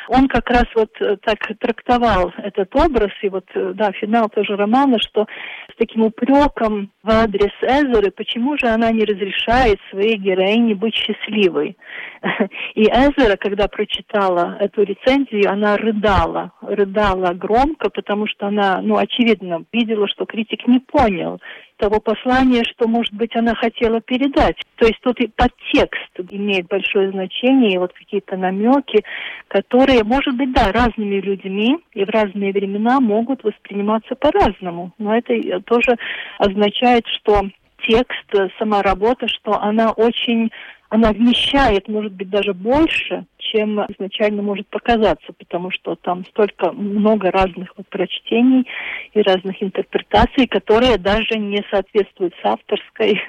он 0.09 0.29
как 0.29 0.49
раз 0.51 0.65
вот 0.75 0.91
э, 1.01 1.17
так 1.23 1.39
трактовал 1.59 2.33
этот 2.39 2.75
образ, 2.75 3.11
и 3.23 3.29
вот, 3.29 3.45
э, 3.55 3.73
да, 3.75 3.93
финал 3.93 4.29
тоже 4.29 4.57
романа, 4.57 4.99
что 4.99 5.27
с 5.73 5.77
таким 5.77 6.03
упреком 6.03 6.91
в 7.03 7.11
адрес 7.11 7.53
Эзеры, 7.63 8.11
почему 8.11 8.57
же 8.59 8.67
она 8.67 8.91
не 8.91 9.05
разрешает 9.05 9.79
своей 9.91 10.17
героине 10.17 10.75
быть 10.75 10.95
счастливой. 10.95 11.77
И 12.75 12.83
Эзера, 12.83 13.37
когда 13.37 13.69
прочитала 13.69 14.57
эту 14.61 14.83
рецензию, 14.83 15.51
она 15.51 15.77
рыдала, 15.77 16.53
рыдала 16.61 17.33
громко, 17.35 17.91
потому 17.91 18.27
что 18.27 18.47
она, 18.47 18.81
ну, 18.83 18.97
очевидно, 18.97 19.65
видела, 19.73 20.09
что 20.09 20.27
критик 20.27 20.67
не 20.67 20.81
понял 20.81 21.41
того 21.77 22.01
послания, 22.01 22.65
что, 22.65 22.89
может 22.89 23.13
быть, 23.15 23.35
она 23.37 23.55
хотела 23.55 24.01
передать. 24.01 24.57
То 24.77 24.87
есть 24.87 25.01
тут 25.01 25.21
и 25.21 25.29
подтекст 25.29 26.11
имеет 26.31 26.67
большое 26.67 27.11
значение, 27.11 27.75
и 27.75 27.79
вот 27.79 27.93
какие-то 27.93 28.37
намеки, 28.37 29.05
которые, 29.49 30.05
может 30.05 30.37
быть, 30.37 30.53
да, 30.53 30.73
разными 30.73 31.21
людьми 31.21 31.79
и 31.93 32.05
в 32.05 32.09
разные 32.09 32.53
времена 32.53 33.01
могут 33.01 33.45
восприниматься 33.45 34.15
по-разному. 34.15 34.93
Но 34.99 35.17
это 35.17 35.35
тоже 35.63 35.97
означает, 36.39 37.07
что 37.07 37.43
текст, 37.87 38.35
сама 38.59 38.83
работа, 38.83 39.29
что 39.29 39.61
она 39.61 39.91
очень 39.93 40.51
она 40.89 41.13
вмещает, 41.13 41.89
может 41.89 42.13
быть, 42.13 42.31
даже 42.31 42.55
больше, 42.55 43.27
чем 43.39 43.81
изначально 43.81 44.43
может 44.43 44.67
показаться, 44.69 45.33
потому 45.39 45.71
что 45.71 45.95
там 45.97 46.25
столько 46.27 46.73
много 46.73 47.31
разных 47.31 47.73
вот 47.77 47.89
прочтений 47.89 48.67
и 49.13 49.23
разных 49.23 49.63
интерпретаций, 49.63 50.47
которые 50.47 50.99
даже 50.99 51.39
не 51.39 51.65
соответствуют 51.71 52.35
с 52.43 52.45
авторской. 52.45 53.21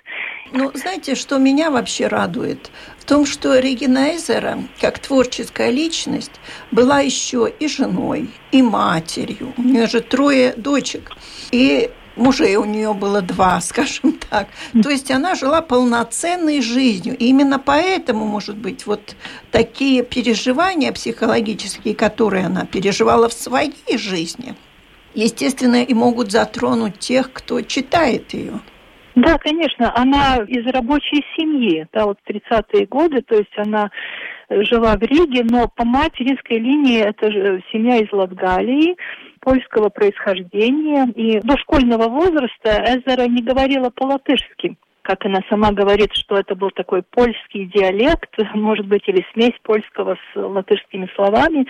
Ну, 0.53 0.71
знаете, 0.73 1.15
что 1.15 1.37
меня 1.37 1.71
вообще 1.71 2.07
радует? 2.07 2.71
В 2.97 3.05
том, 3.05 3.25
что 3.25 3.59
Регина 3.59 4.15
Эзера, 4.15 4.57
как 4.79 4.99
творческая 4.99 5.71
личность, 5.71 6.39
была 6.71 6.99
еще 6.99 7.51
и 7.59 7.67
женой, 7.67 8.29
и 8.51 8.61
матерью. 8.61 9.53
У 9.57 9.61
нее 9.61 9.87
же 9.87 10.01
трое 10.01 10.53
дочек. 10.53 11.11
И 11.51 11.89
мужей 12.17 12.55
у 12.55 12.65
нее 12.65 12.93
было 12.93 13.21
два, 13.21 13.59
скажем 13.61 14.13
так. 14.29 14.47
То 14.81 14.89
есть 14.89 15.11
она 15.11 15.35
жила 15.35 15.61
полноценной 15.61 16.61
жизнью. 16.61 17.15
И 17.17 17.25
именно 17.25 17.59
поэтому, 17.59 18.25
может 18.25 18.57
быть, 18.57 18.85
вот 18.85 19.15
такие 19.51 20.03
переживания 20.03 20.91
психологические, 20.91 21.95
которые 21.95 22.45
она 22.45 22.65
переживала 22.65 23.29
в 23.29 23.33
своей 23.33 23.97
жизни, 23.97 24.55
естественно, 25.13 25.83
и 25.83 25.93
могут 25.93 26.31
затронуть 26.31 26.99
тех, 26.99 27.31
кто 27.31 27.61
читает 27.61 28.33
ее. 28.33 28.59
Да, 29.15 29.39
конечно, 29.39 29.91
она 29.97 30.45
из 30.47 30.63
рабочей 30.67 31.25
семьи, 31.35 31.87
да, 31.91 32.05
вот 32.05 32.19
30-е 32.29 32.85
годы, 32.85 33.23
то 33.23 33.35
есть 33.35 33.51
она 33.57 33.89
жила 34.47 34.95
в 34.95 35.01
Риге, 35.01 35.43
но 35.43 35.67
по 35.75 35.83
материнской 35.83 36.59
линии 36.59 36.99
это 36.99 37.31
же 37.31 37.63
семья 37.71 37.97
из 37.97 38.11
Латгалии, 38.11 38.95
польского 39.39 39.89
происхождения. 39.89 41.07
И 41.15 41.39
до 41.39 41.57
школьного 41.57 42.09
возраста 42.09 42.83
Эзера 42.85 43.27
не 43.27 43.41
говорила 43.41 43.89
по-латышски 43.89 44.77
как 45.07 45.25
она 45.25 45.39
сама 45.49 45.71
говорит, 45.71 46.09
что 46.15 46.35
это 46.35 46.53
был 46.53 46.69
такой 46.71 47.01
польский 47.01 47.71
диалект, 47.73 48.29
может 48.53 48.85
быть, 48.87 49.07
или 49.07 49.25
смесь 49.31 49.57
польского 49.63 50.15
с 50.15 50.35
латышскими 50.35 51.09
словами. 51.15 51.65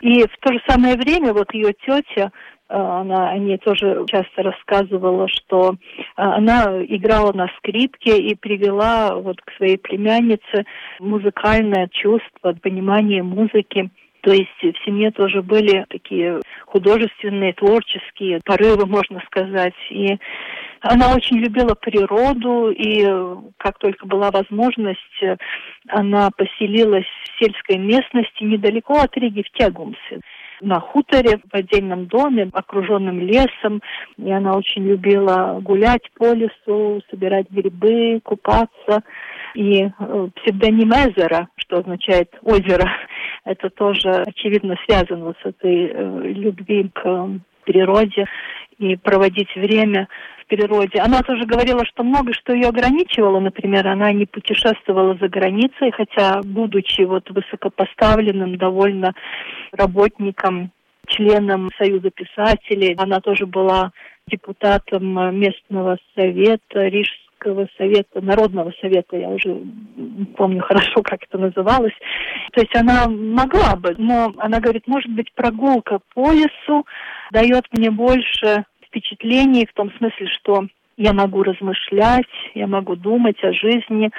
И 0.00 0.22
в 0.22 0.36
то 0.40 0.54
же 0.54 0.60
самое 0.66 0.96
время 0.96 1.34
вот 1.34 1.52
ее 1.52 1.74
тетя, 1.84 2.30
э, 2.68 2.74
она 2.74 3.28
о 3.28 3.38
ней 3.38 3.58
тоже 3.58 4.04
часто 4.06 4.42
рассказывала, 4.42 5.28
что 5.28 5.72
э, 5.72 5.74
она 6.16 6.82
играла 6.88 7.32
на 7.34 7.48
скрипке 7.58 8.18
и 8.18 8.34
привела 8.34 9.14
вот 9.14 9.42
к 9.42 9.52
своей 9.56 9.76
племяннице 9.76 10.64
музыкальное 11.00 11.88
чувство, 11.88 12.54
понимание 12.62 13.22
музыки. 13.22 13.90
То 14.24 14.32
есть 14.32 14.48
в 14.62 14.84
семье 14.86 15.10
тоже 15.10 15.42
были 15.42 15.84
такие 15.90 16.40
художественные, 16.64 17.52
творческие 17.52 18.40
порывы, 18.42 18.86
можно 18.86 19.22
сказать. 19.26 19.74
И 19.90 20.16
она 20.80 21.14
очень 21.14 21.36
любила 21.38 21.74
природу, 21.74 22.70
и 22.70 23.04
как 23.58 23.78
только 23.78 24.06
была 24.06 24.30
возможность, 24.30 24.98
она 25.88 26.30
поселилась 26.30 27.04
в 27.04 27.44
сельской 27.44 27.76
местности 27.76 28.44
недалеко 28.44 28.94
от 28.94 29.14
Риги, 29.16 29.42
в 29.42 29.58
Тягумсе 29.58 30.20
на 30.60 30.80
хуторе 30.80 31.40
в 31.50 31.54
отдельном 31.54 32.06
доме, 32.06 32.48
окруженном 32.52 33.20
лесом. 33.20 33.82
И 34.16 34.30
она 34.30 34.56
очень 34.56 34.86
любила 34.86 35.58
гулять 35.60 36.10
по 36.16 36.32
лесу, 36.32 37.02
собирать 37.10 37.50
грибы, 37.50 38.20
купаться. 38.22 39.02
И 39.54 39.84
э, 39.84 40.28
псевдоним 40.36 40.90
Эзера, 40.90 41.48
что 41.56 41.78
означает 41.78 42.30
озеро, 42.42 42.90
это 43.44 43.70
тоже, 43.70 44.10
очевидно, 44.10 44.76
связано 44.86 45.34
с 45.42 45.46
этой 45.46 45.86
э, 45.86 46.20
любви 46.32 46.90
к 46.92 47.28
природе 47.64 48.26
и 48.78 48.96
проводить 48.96 49.54
время 49.54 50.08
в 50.42 50.46
природе. 50.46 51.00
Она 51.00 51.22
тоже 51.22 51.44
говорила, 51.44 51.84
что 51.86 52.02
много 52.02 52.32
что 52.34 52.54
ее 52.54 52.68
ограничивало. 52.68 53.40
Например, 53.40 53.86
она 53.86 54.12
не 54.12 54.26
путешествовала 54.26 55.16
за 55.20 55.28
границей, 55.28 55.92
хотя, 55.92 56.40
будучи 56.42 57.02
вот 57.02 57.28
высокопоставленным 57.30 58.56
довольно 58.56 59.14
работником, 59.72 60.70
членом 61.06 61.70
Союза 61.78 62.10
писателей, 62.10 62.94
она 62.96 63.20
тоже 63.20 63.46
была 63.46 63.92
депутатом 64.26 65.36
местного 65.38 65.98
совета 66.14 66.86
Рижского 66.86 67.23
совета, 67.76 68.20
Народного 68.20 68.72
совета, 68.80 69.16
я 69.16 69.28
уже 69.28 69.62
помню 70.36 70.62
хорошо, 70.62 71.02
как 71.02 71.22
это 71.22 71.38
называлось. 71.38 71.94
То 72.52 72.60
есть 72.60 72.74
она 72.76 73.06
могла 73.08 73.76
бы, 73.76 73.94
но 73.98 74.32
она 74.38 74.60
говорит, 74.60 74.86
может 74.86 75.10
быть, 75.12 75.32
прогулка 75.34 76.00
по 76.14 76.32
лесу 76.32 76.86
дает 77.32 77.64
мне 77.72 77.90
больше 77.90 78.64
впечатлений 78.86 79.66
в 79.66 79.74
том 79.74 79.90
смысле, 79.98 80.26
что 80.28 80.66
я 80.96 81.12
могу 81.12 81.42
размышлять, 81.42 82.28
я 82.54 82.66
могу 82.66 82.94
думать 82.94 83.42
о 83.42 83.52
жизни, 83.52 84.10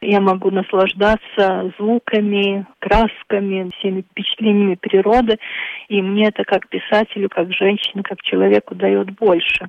я 0.00 0.20
могу 0.20 0.50
наслаждаться 0.50 1.72
звуками, 1.78 2.66
красками, 2.80 3.70
всеми 3.78 4.02
впечатлениями 4.02 4.74
природы. 4.74 5.38
И 5.88 6.02
мне 6.02 6.28
это 6.28 6.44
как 6.44 6.68
писателю, 6.68 7.28
как 7.28 7.52
женщине, 7.52 8.02
как 8.02 8.20
человеку 8.22 8.74
дает 8.74 9.12
больше. 9.12 9.68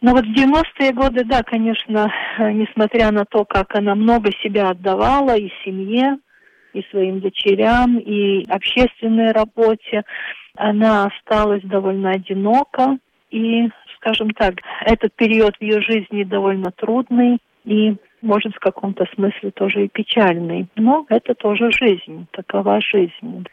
Но 0.00 0.12
вот 0.12 0.24
в 0.24 0.30
90-е 0.30 0.92
годы, 0.92 1.24
да, 1.24 1.42
конечно, 1.42 2.12
несмотря 2.38 3.10
на 3.10 3.24
то, 3.24 3.44
как 3.44 3.74
она 3.74 3.94
много 3.94 4.30
себя 4.42 4.70
отдавала 4.70 5.36
и 5.36 5.50
семье, 5.64 6.18
и 6.74 6.82
своим 6.90 7.20
дочерям, 7.20 7.98
и 7.98 8.44
общественной 8.48 9.32
работе, 9.32 10.02
она 10.56 11.06
осталась 11.06 11.62
довольно 11.62 12.10
одинока. 12.10 12.98
И, 13.30 13.68
скажем 13.96 14.30
так, 14.30 14.54
этот 14.84 15.14
период 15.16 15.56
в 15.56 15.62
ее 15.62 15.80
жизни 15.80 16.24
довольно 16.24 16.70
трудный 16.70 17.38
и, 17.64 17.96
может, 18.22 18.54
в 18.54 18.60
каком-то 18.60 19.06
смысле 19.14 19.50
тоже 19.50 19.86
и 19.86 19.88
печальный. 19.88 20.68
Но 20.76 21.06
это 21.08 21.34
тоже 21.34 21.70
жизнь, 21.72 22.26
такова 22.30 22.80
жизнь. 22.80 23.46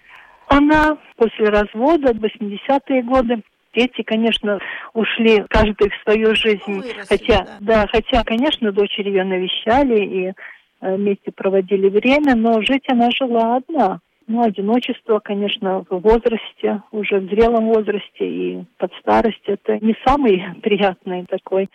Она 0.47 0.97
после 1.15 1.45
развода, 1.45 2.11
80-е 2.11 3.03
годы, 3.03 3.41
дети, 3.73 4.01
конечно, 4.03 4.59
ушли 4.93 5.43
каждый 5.49 5.89
в 5.89 6.03
свою 6.03 6.35
жизнь. 6.35 6.61
Выросли, 6.67 7.05
хотя, 7.07 7.39
да. 7.39 7.57
да, 7.59 7.87
хотя, 7.91 8.23
конечно, 8.23 8.71
дочери 8.71 9.09
ее 9.09 9.23
навещали 9.23 10.03
и 10.03 10.33
э, 10.81 10.95
вместе 10.95 11.31
проводили 11.31 11.89
время, 11.89 12.35
но 12.35 12.61
жить 12.61 12.85
она 12.87 13.09
жила 13.11 13.57
одна. 13.57 13.99
Ну, 14.25 14.41
одиночество, 14.41 15.19
конечно, 15.19 15.85
в 15.89 15.99
возрасте, 15.99 16.81
уже 16.91 17.19
в 17.19 17.25
зрелом 17.25 17.67
возрасте 17.67 18.25
и 18.25 18.63
под 18.77 18.93
старость, 19.01 19.41
это 19.45 19.77
не 19.79 19.95
самый 20.05 20.41
приятный 20.61 21.25
такой 21.25 21.69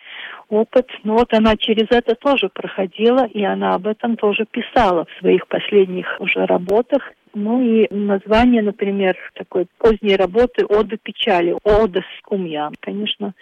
опыт. 0.49 0.87
Но 1.03 1.17
вот 1.17 1.31
она 1.33 1.55
через 1.57 1.87
это 1.91 2.15
тоже 2.15 2.49
проходила, 2.49 3.25
и 3.25 3.43
она 3.43 3.75
об 3.75 3.85
этом 3.85 4.17
тоже 4.17 4.45
писала 4.49 5.05
в 5.05 5.19
своих 5.19 5.47
последних 5.47 6.07
уже 6.19 6.45
работах. 6.45 7.11
Ну 7.33 7.61
и 7.61 7.93
название, 7.93 8.61
например, 8.61 9.15
такой 9.35 9.67
поздней 9.77 10.15
работы 10.15 10.65
«Ода 10.65 10.97
печали», 10.97 11.55
«Ода 11.63 12.01
скумья», 12.17 12.71
конечно, 12.81 13.33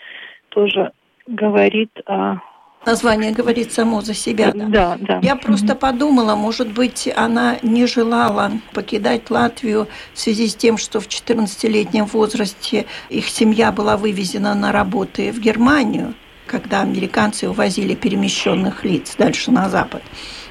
тоже 0.50 0.92
говорит 1.26 1.92
о 2.06 2.38
Название 2.86 3.34
говорит 3.34 3.74
само 3.74 4.00
за 4.00 4.14
себя. 4.14 4.54
Да, 4.54 4.68
да. 4.68 4.98
да. 5.00 5.20
Я 5.22 5.36
просто 5.36 5.74
угу. 5.74 5.80
подумала, 5.80 6.36
может 6.36 6.72
быть, 6.72 7.12
она 7.14 7.58
не 7.62 7.86
желала 7.86 8.52
покидать 8.74 9.30
Латвию 9.30 9.88
в 10.14 10.20
связи 10.20 10.48
с 10.48 10.56
тем, 10.56 10.78
что 10.78 11.02
в 11.02 11.08
14-летнем 11.08 12.06
возрасте 12.06 12.86
их 13.10 13.28
семья 13.28 13.74
была 13.74 13.98
вывезена 13.98 14.56
на 14.56 14.72
работы 14.72 15.34
в 15.34 15.40
Германию, 15.42 16.14
когда 16.46 16.82
американцы 16.82 17.50
увозили 17.50 17.94
перемещенных 17.94 18.86
лиц 18.86 19.16
дальше 19.18 19.52
на 19.52 19.68
запад. 19.68 20.02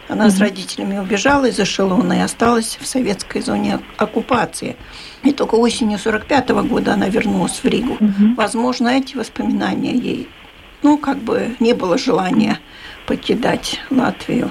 Она 0.08 0.26
mm 0.26 0.30
с 0.30 0.38
родителями 0.38 0.98
убежала 0.98 1.46
из 1.46 1.58
эшелона 1.58 2.14
и 2.14 2.20
осталась 2.20 2.78
в 2.80 2.86
советской 2.86 3.40
зоне 3.40 3.80
оккупации. 3.96 4.76
И 5.24 5.32
только 5.32 5.56
осенью 5.56 5.98
45 5.98 6.50
-го 6.50 6.62
года 6.68 6.94
она 6.94 7.08
вернулась 7.08 7.60
в 7.62 7.64
Ригу. 7.64 7.96
mm 8.00 8.34
Возможно, 8.36 8.88
эти 8.88 9.16
воспоминания 9.16 9.94
ей 9.94 10.28
ну, 10.82 10.98
как 10.98 11.18
бы 11.18 11.56
не 11.60 11.72
было 11.72 11.98
желания 11.98 12.60
покидать 13.06 13.80
Латвию 13.90 14.50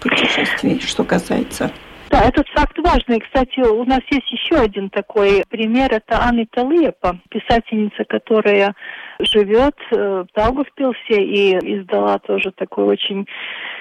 путешествий, 0.00 0.80
что 0.80 1.04
касается 1.04 1.72
да, 2.14 2.28
этот 2.28 2.46
факт 2.50 2.78
важный. 2.78 3.18
Кстати, 3.18 3.58
у 3.58 3.84
нас 3.84 4.00
есть 4.08 4.30
еще 4.30 4.54
один 4.54 4.88
такой 4.88 5.42
пример. 5.48 5.92
Это 5.92 6.22
Анна 6.22 6.46
Талиепа, 6.46 7.18
писательница, 7.28 8.04
которая 8.04 8.74
живет 9.18 9.74
э, 9.90 10.24
в 10.24 10.26
Даугавпилсе 10.32 11.20
и 11.20 11.56
издала 11.80 12.18
тоже 12.20 12.52
такой 12.52 12.84
очень 12.84 13.26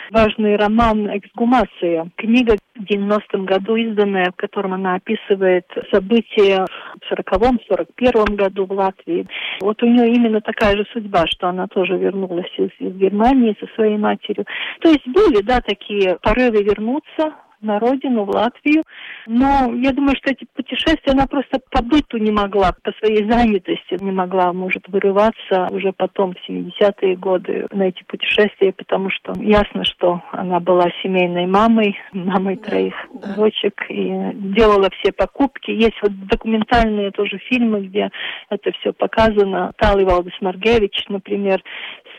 важный 0.10 0.56
роман 0.56 1.16
«Эксгумация». 1.16 2.10
Книга 2.16 2.56
в 2.76 2.84
90-м 2.84 3.46
году 3.46 3.76
изданная, 3.76 4.32
в 4.32 4.36
котором 4.36 4.74
она 4.74 4.96
описывает 4.96 5.66
события 5.92 6.66
в 7.02 7.14
40-м, 7.14 7.60
41-м 7.70 8.36
году 8.36 8.66
в 8.66 8.72
Латвии. 8.72 9.28
Вот 9.62 9.82
у 9.84 9.86
нее 9.86 10.12
именно 10.12 10.42
такая 10.42 10.76
же 10.76 10.86
судьба, 10.92 11.26
что 11.28 11.50
она 11.50 11.68
тоже 11.68 11.98
вернулась 11.98 12.52
из, 12.58 12.70
из 12.80 12.96
Германии 12.96 13.56
со 13.60 13.68
своей 13.76 13.98
матерью. 13.98 14.46
То 14.82 14.90
есть 14.90 15.08
были, 15.08 15.42
да, 15.44 15.62
такие 15.62 16.18
порывы 16.22 16.64
вернуться, 16.64 17.34
на 17.64 17.80
родину, 17.80 18.26
в 18.26 18.30
Латвию. 18.30 18.84
Но 19.26 19.74
я 19.76 19.92
думаю, 19.92 20.16
что 20.18 20.32
эти 20.32 20.46
путешествия 20.54 21.14
она 21.14 21.28
просто 21.28 21.60
по 21.72 21.84
быту 21.84 22.18
не 22.18 22.32
могла, 22.32 22.74
по 22.84 22.92
своей 23.00 23.30
занятости 23.30 23.98
не 24.02 24.12
могла, 24.12 24.54
может, 24.54 24.88
вырываться 24.88 25.68
уже 25.72 25.92
потом, 25.94 26.34
в 26.34 26.50
70-е 26.50 27.16
годы, 27.16 27.68
на 27.72 27.84
эти 27.84 28.04
путешествия, 28.04 28.74
потому 28.74 29.10
что 29.10 29.34
ясно, 29.40 29.84
что 29.86 30.22
она 30.32 30.60
была 30.60 30.88
семейной 31.02 31.46
мамой, 31.48 31.98
мамой 32.12 32.58
да, 32.58 32.70
троих 32.70 32.94
да. 33.14 33.36
дочек, 33.36 33.86
и 33.90 34.32
делала 34.34 34.90
все 35.00 35.12
покупки. 35.12 35.72
Есть 35.72 35.98
вот 36.02 36.12
документальные 36.28 37.12
тоже 37.12 37.38
фильмы, 37.50 37.82
где 37.82 38.10
это 38.50 38.72
все 38.80 38.94
показано. 38.94 39.74
Тали 39.78 40.04
Валдес 40.04 40.34
Маргевич, 40.42 41.06
например, 41.10 41.62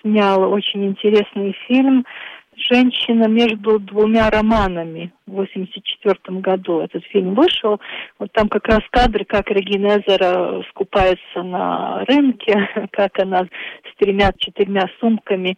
снял 0.00 0.50
очень 0.52 0.86
интересный 0.86 1.56
фильм 1.66 2.04
«Женщина 2.56 3.26
между 3.28 3.78
двумя 3.78 4.30
романами» 4.30 5.12
в 5.26 5.32
1984 5.32 6.40
году. 6.40 6.80
Этот 6.80 7.04
фильм 7.06 7.34
вышел. 7.34 7.80
Вот 8.18 8.32
там 8.32 8.48
как 8.48 8.66
раз 8.66 8.80
кадры, 8.90 9.24
как 9.24 9.50
Регина 9.50 9.98
Эзера 9.98 10.62
скупается 10.70 11.42
на 11.42 12.04
рынке, 12.04 12.68
как 12.92 13.18
она 13.18 13.44
с 13.44 13.98
тремя-четырьмя 13.98 14.88
сумками 15.00 15.56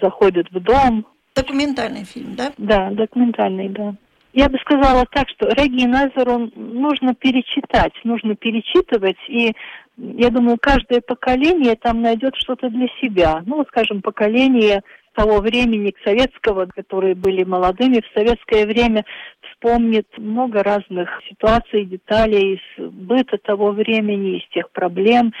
заходит 0.00 0.50
в 0.50 0.60
дом. 0.60 1.06
Документальный 1.34 2.04
фильм, 2.04 2.34
да? 2.36 2.52
Да, 2.58 2.90
документальный, 2.90 3.68
да. 3.68 3.94
Я 4.32 4.48
бы 4.48 4.58
сказала 4.58 5.06
так, 5.12 5.28
что 5.28 5.48
Реги 5.48 5.86
Назару 5.86 6.50
нужно 6.56 7.14
перечитать, 7.14 7.92
нужно 8.02 8.34
перечитывать, 8.34 9.18
и 9.28 9.52
я 9.96 10.30
думаю, 10.30 10.58
каждое 10.60 11.00
поколение 11.00 11.76
там 11.76 12.02
найдет 12.02 12.34
что-то 12.34 12.68
для 12.68 12.88
себя. 13.00 13.44
Ну, 13.46 13.58
вот, 13.58 13.68
скажем, 13.68 14.02
поколение 14.02 14.82
того 15.14 15.40
времени, 15.40 15.94
советского, 16.04 16.66
которые 16.66 17.14
были 17.14 17.44
молодыми, 17.44 18.00
в 18.00 18.18
советское 18.18 18.66
время 18.66 19.04
вспомнит 19.52 20.06
много 20.18 20.62
разных 20.62 21.08
ситуаций, 21.28 21.84
деталей 21.84 22.54
из 22.54 22.90
быта 22.92 23.38
того 23.38 23.72
времени, 23.72 24.38
из 24.38 24.48
тех 24.50 24.70
проблем. 24.70 25.32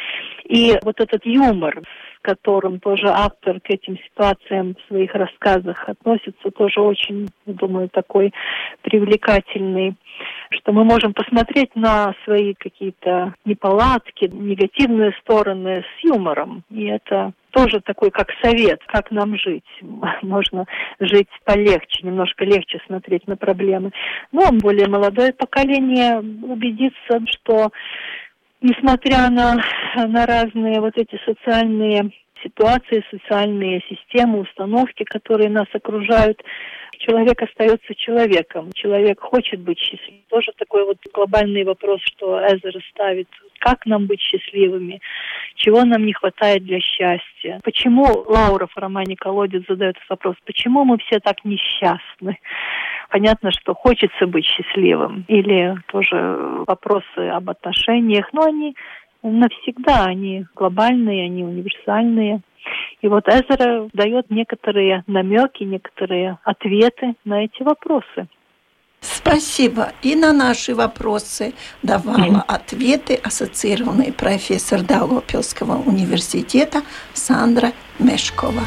И 0.44 0.74
вот 0.82 1.00
этот 1.00 1.24
юмор, 1.26 1.82
с 2.16 2.20
которым 2.22 2.80
тоже 2.80 3.08
автор 3.08 3.60
к 3.60 3.70
этим 3.70 3.98
ситуациям 3.98 4.74
в 4.74 4.88
своих 4.88 5.14
рассказах 5.14 5.88
относится, 5.88 6.50
тоже 6.50 6.80
очень, 6.80 7.28
думаю, 7.46 7.88
такой 7.88 8.32
привлекательный 8.82 9.96
что 10.50 10.72
мы 10.72 10.84
можем 10.84 11.12
посмотреть 11.14 11.74
на 11.74 12.14
свои 12.24 12.54
какие-то 12.54 13.34
неполадки, 13.44 14.26
негативные 14.26 15.12
стороны 15.20 15.82
с 15.82 16.04
юмором. 16.04 16.62
И 16.70 16.84
это 16.84 17.32
тоже 17.54 17.80
такой 17.80 18.10
как 18.10 18.28
совет, 18.42 18.80
как 18.86 19.10
нам 19.10 19.36
жить. 19.38 19.64
Можно 20.22 20.66
жить 21.00 21.28
полегче, 21.44 22.06
немножко 22.06 22.44
легче 22.44 22.80
смотреть 22.86 23.26
на 23.26 23.36
проблемы. 23.36 23.92
Но 24.32 24.50
более 24.52 24.88
молодое 24.88 25.32
поколение 25.32 26.18
убедится, 26.18 27.20
что 27.30 27.70
несмотря 28.60 29.30
на, 29.30 29.62
на 29.96 30.26
разные 30.26 30.80
вот 30.80 30.96
эти 30.96 31.18
социальные 31.24 32.10
ситуации, 32.44 33.04
социальные 33.10 33.82
системы, 33.88 34.40
установки, 34.40 35.04
которые 35.04 35.50
нас 35.50 35.66
окружают. 35.72 36.42
Человек 36.98 37.42
остается 37.42 37.94
человеком. 37.94 38.70
Человек 38.72 39.20
хочет 39.20 39.60
быть 39.60 39.78
счастливым. 39.78 40.22
Тоже 40.28 40.52
такой 40.56 40.84
вот 40.84 40.98
глобальный 41.12 41.64
вопрос, 41.64 42.00
что 42.02 42.38
Эзер 42.38 42.80
ставит. 42.90 43.28
Как 43.58 43.84
нам 43.86 44.06
быть 44.06 44.20
счастливыми? 44.20 45.00
Чего 45.56 45.84
нам 45.84 46.06
не 46.06 46.12
хватает 46.12 46.64
для 46.64 46.80
счастья? 46.80 47.60
Почему 47.64 48.04
Лаура 48.28 48.66
в 48.66 48.76
романе 48.76 49.16
«Колодец» 49.16 49.64
задает 49.68 49.96
этот 49.96 50.08
вопрос? 50.08 50.36
Почему 50.44 50.84
мы 50.84 50.98
все 50.98 51.18
так 51.18 51.44
несчастны? 51.44 52.38
Понятно, 53.10 53.50
что 53.52 53.74
хочется 53.74 54.26
быть 54.26 54.44
счастливым. 54.44 55.24
Или 55.28 55.76
тоже 55.86 56.16
вопросы 56.66 57.28
об 57.32 57.50
отношениях. 57.50 58.28
Но 58.32 58.42
они 58.42 58.74
навсегда, 59.30 60.04
они 60.04 60.46
глобальные, 60.54 61.24
они 61.24 61.44
универсальные. 61.44 62.40
И 63.02 63.08
вот 63.08 63.28
Эзера 63.28 63.88
дает 63.92 64.30
некоторые 64.30 65.04
намеки, 65.06 65.64
некоторые 65.64 66.38
ответы 66.44 67.14
на 67.24 67.44
эти 67.44 67.62
вопросы. 67.62 68.28
Спасибо. 69.00 69.92
И 70.02 70.16
на 70.16 70.32
наши 70.32 70.74
вопросы 70.74 71.52
давала 71.82 72.42
ответы 72.48 73.16
ассоциированный 73.16 74.12
профессор 74.12 74.80
Даугавпилского 74.82 75.82
университета 75.86 76.80
Сандра 77.12 77.72
Мешкова. 77.98 78.62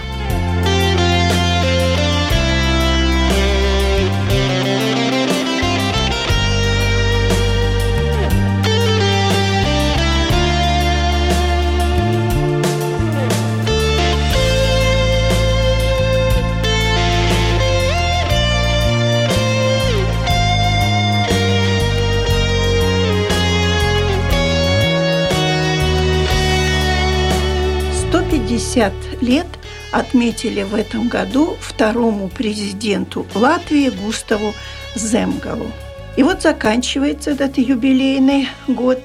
50 28.78 29.24
лет 29.24 29.48
отметили 29.92 30.62
в 30.62 30.76
этом 30.76 31.08
году 31.08 31.58
второму 31.60 32.30
президенту 32.30 33.26
Латвии 33.34 33.90
Густаву 33.90 34.54
Земгалу. 34.94 35.72
И 36.16 36.22
вот 36.22 36.44
заканчивается 36.44 37.32
этот 37.32 37.58
юбилейный 37.58 38.50
год, 38.68 39.02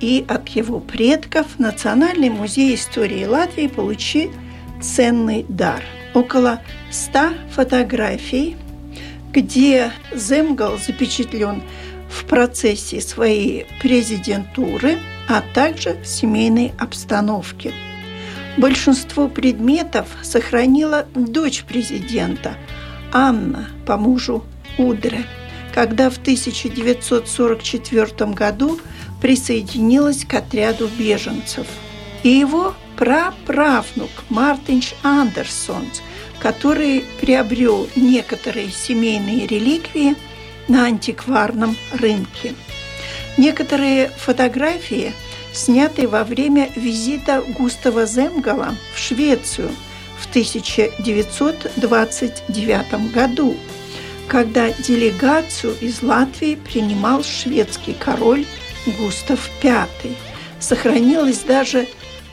и 0.00 0.24
от 0.26 0.48
его 0.48 0.80
предков 0.80 1.60
Национальный 1.60 2.28
музей 2.28 2.74
истории 2.74 3.24
Латвии 3.24 3.68
получил 3.68 4.32
ценный 4.82 5.46
дар. 5.48 5.84
Около 6.12 6.60
ста 6.90 7.34
фотографий, 7.52 8.56
где 9.32 9.92
Земгал 10.12 10.76
запечатлен 10.76 11.62
в 12.10 12.24
процессе 12.24 13.00
своей 13.00 13.66
президентуры, 13.80 14.98
а 15.28 15.40
также 15.54 15.98
в 16.02 16.06
семейной 16.06 16.72
обстановке– 16.80 17.72
Большинство 18.56 19.28
предметов 19.28 20.06
сохранила 20.22 21.06
дочь 21.14 21.64
президента 21.64 22.56
Анна 23.12 23.68
по 23.84 23.96
мужу 23.96 24.44
Удре, 24.78 25.24
когда 25.74 26.08
в 26.08 26.18
1944 26.18 28.30
году 28.30 28.78
присоединилась 29.20 30.24
к 30.24 30.34
отряду 30.34 30.88
беженцев. 30.98 31.66
И 32.22 32.28
его 32.28 32.74
праправнук 32.96 34.10
Мартинш 34.28 34.94
Андерсонс, 35.02 36.00
который 36.38 37.04
приобрел 37.20 37.88
некоторые 37.96 38.70
семейные 38.70 39.48
реликвии 39.48 40.14
на 40.68 40.84
антикварном 40.84 41.76
рынке. 41.92 42.54
Некоторые 43.36 44.10
фотографии– 44.16 45.12
снятый 45.54 46.06
во 46.06 46.24
время 46.24 46.70
визита 46.74 47.42
Густава 47.56 48.04
Земгала 48.06 48.74
в 48.94 48.98
Швецию 48.98 49.70
в 50.18 50.26
1929 50.28 53.12
году, 53.12 53.56
когда 54.28 54.70
делегацию 54.70 55.76
из 55.80 56.02
Латвии 56.02 56.56
принимал 56.56 57.22
шведский 57.22 57.94
король 57.94 58.44
Густав 58.98 59.48
V. 59.62 59.86
Сохранилась 60.58 61.40
даже 61.40 61.86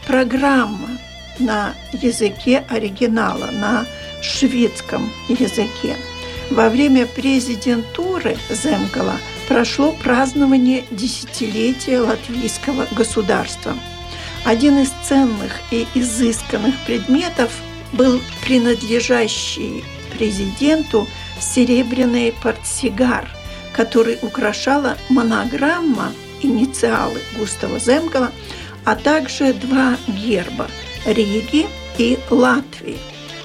программа 0.07 0.97
на 1.39 1.73
языке 1.93 2.65
оригинала, 2.69 3.51
на 3.51 3.86
шведском 4.21 5.12
языке. 5.27 5.97
Во 6.49 6.69
время 6.69 7.05
президентуры 7.05 8.38
Земгала– 8.49 9.17
прошло 9.51 9.91
празднование 9.91 10.85
десятилетия 10.91 11.99
латвийского 11.99 12.87
государства. 12.91 13.75
Один 14.45 14.79
из 14.79 14.91
ценных 15.03 15.59
и 15.71 15.85
изысканных 15.93 16.73
предметов 16.85 17.51
был 17.91 18.21
принадлежащий 18.45 19.83
президенту 20.17 21.05
серебряный 21.41 22.33
портсигар, 22.41 23.29
который 23.73 24.19
украшала 24.21 24.97
монограмма 25.09 26.13
инициалы 26.41 27.19
Густава 27.37 27.77
Земгала, 27.77 28.31
а 28.85 28.95
также 28.95 29.53
два 29.53 29.97
герба– 30.07 30.67
Риги 31.05 31.67
и 31.97 32.17
Латвии, 32.29 32.99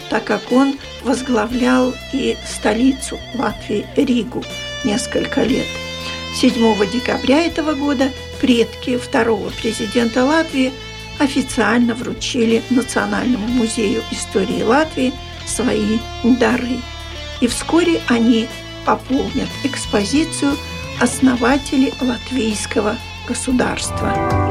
так 0.09 0.23
как 0.23 0.53
он 0.53 0.79
возглавлял 1.03 1.93
и 2.13 2.37
столицу 2.49 3.19
Латвии 3.35 3.85
Ригу 3.97 4.45
несколько 4.85 5.43
лет– 5.43 5.67
7 6.37 6.91
декабря 6.91 7.47
этого 7.47 7.73
года 7.73 8.13
предки 8.43 8.99
второго 8.99 9.49
президента 9.49 10.23
Латвии 10.23 10.71
официально 11.19 11.95
вручили 11.95 12.63
Национальному 12.69 13.49
музею 13.49 14.03
истории 14.11 14.63
Латвии 14.63 15.15
свои 15.47 15.99
дары. 16.23 16.77
И 17.41 17.47
вскоре 17.47 18.03
они 18.09 18.49
пополнят 18.85 19.49
экспозицию 19.65 20.59
основатели 21.01 21.95
латвийского 22.03 22.97
государства. 23.27 24.46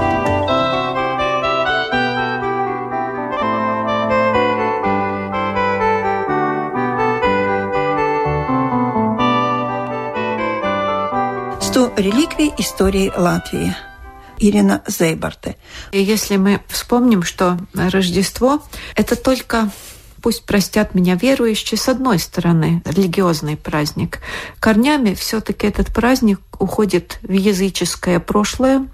Реликвий 11.98 12.54
истории 12.58 13.12
Латвии. 13.16 13.76
Ирина 14.38 14.84
Зейбарте. 14.86 15.56
Если 15.94 16.36
мы 16.36 16.60
вспомним, 16.68 17.24
что 17.24 17.58
Рождество– 17.74 18.62
это 18.96 19.16
только 19.16 19.70
пусть 20.22 20.44
простят 20.44 20.96
меня 20.96 21.16
верующие, 21.16 21.78
с 21.78 21.88
одной 21.88 22.18
стороны, 22.18 22.82
религиозный 22.84 23.56
праздник. 23.56 24.20
Корнями 24.60 25.14
все-таки 25.14 25.68
этот 25.68 25.94
праздник 25.94 26.42
уходит 26.58 27.20
в 27.22 27.32
языческое 27.32 28.20
прошлое, 28.20 28.88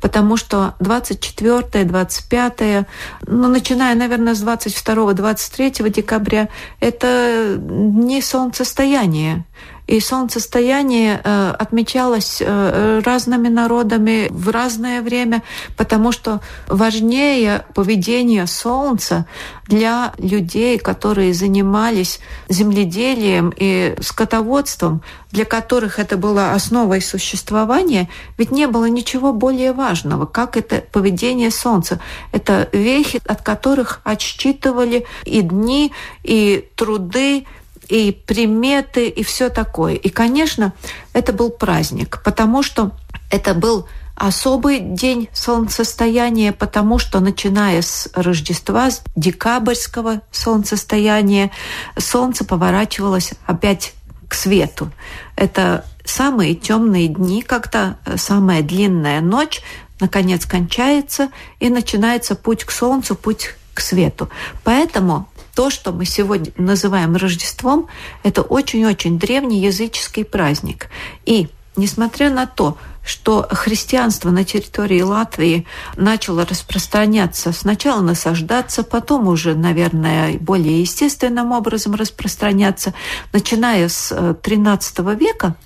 потому 0.00 0.36
что 0.36 0.74
24 0.80 1.84
25 1.84 2.86
ну, 3.28 3.48
начиная, 3.48 3.94
наверное, 3.94 4.34
с 4.34 4.42
22-23 4.42 5.88
декабря, 5.88 6.48
это 6.80 7.56
не 7.58 8.20
солнцестояние, 8.20 9.44
и 9.86 10.00
солнцестояние 10.00 11.20
э, 11.22 11.54
отмечалось 11.58 12.38
э, 12.40 13.00
разными 13.04 13.48
народами 13.48 14.28
в 14.30 14.48
разное 14.50 15.02
время, 15.02 15.42
потому 15.76 16.12
что 16.12 16.40
важнее 16.68 17.64
поведение 17.74 18.46
Солнца 18.46 19.26
для 19.66 20.12
людей, 20.18 20.78
которые 20.78 21.34
занимались 21.34 22.20
земледелием 22.48 23.52
и 23.56 23.96
скотоводством, 24.00 25.02
для 25.30 25.44
которых 25.44 25.98
это 25.98 26.16
было 26.16 26.52
основой 26.52 27.00
существования, 27.00 28.08
ведь 28.38 28.52
не 28.52 28.66
было 28.66 28.86
ничего 28.86 29.32
более 29.32 29.72
важного, 29.72 30.26
как 30.26 30.56
это 30.56 30.84
поведение 30.92 31.50
Солнца. 31.50 32.00
Это 32.32 32.68
вехи, 32.72 33.20
от 33.26 33.42
которых 33.42 34.00
отсчитывали 34.04 35.06
и 35.24 35.42
дни, 35.42 35.92
и 36.22 36.68
труды, 36.76 37.46
и 37.92 38.10
приметы, 38.10 39.06
и 39.08 39.22
все 39.22 39.50
такое. 39.50 39.96
И, 39.96 40.08
конечно, 40.08 40.72
это 41.12 41.34
был 41.34 41.50
праздник, 41.50 42.22
потому 42.24 42.62
что 42.62 42.92
это 43.30 43.52
был 43.52 43.86
особый 44.14 44.80
день 44.80 45.28
солнцестояния, 45.34 46.52
потому 46.52 46.98
что 46.98 47.20
начиная 47.20 47.82
с 47.82 48.08
Рождества, 48.14 48.90
с 48.90 49.02
декабрьского 49.14 50.22
солнцестояния, 50.30 51.50
солнце 51.98 52.46
поворачивалось 52.46 53.32
опять 53.44 53.92
к 54.26 54.32
свету. 54.34 54.90
Это 55.36 55.84
самые 56.02 56.54
темные 56.54 57.08
дни, 57.08 57.42
когда 57.42 57.98
самая 58.16 58.62
длинная 58.62 59.20
ночь 59.20 59.60
наконец 60.00 60.46
кончается, 60.46 61.28
и 61.60 61.68
начинается 61.68 62.36
путь 62.36 62.64
к 62.64 62.70
солнцу, 62.70 63.14
путь 63.16 63.54
к 63.74 63.80
свету. 63.80 64.30
Поэтому 64.64 65.28
то, 65.54 65.70
что 65.70 65.92
мы 65.92 66.04
сегодня 66.04 66.52
называем 66.56 67.16
Рождеством, 67.16 67.88
это 68.22 68.42
очень-очень 68.42 69.18
древний 69.18 69.60
языческий 69.60 70.24
праздник. 70.24 70.88
И 71.26 71.48
несмотря 71.76 72.30
на 72.30 72.46
то, 72.46 72.76
что 73.04 73.48
христианство 73.50 74.30
на 74.30 74.44
территории 74.44 75.02
Латвии 75.02 75.66
начало 75.96 76.46
распространяться, 76.46 77.52
сначала 77.52 78.00
насаждаться, 78.00 78.84
потом 78.84 79.26
уже, 79.28 79.54
наверное, 79.54 80.38
более 80.38 80.80
естественным 80.80 81.52
образом 81.52 81.94
распространяться, 81.94 82.94
начиная 83.32 83.88
с 83.88 84.12
XIII 84.12 85.12
э, 85.12 85.16
века, 85.16 85.56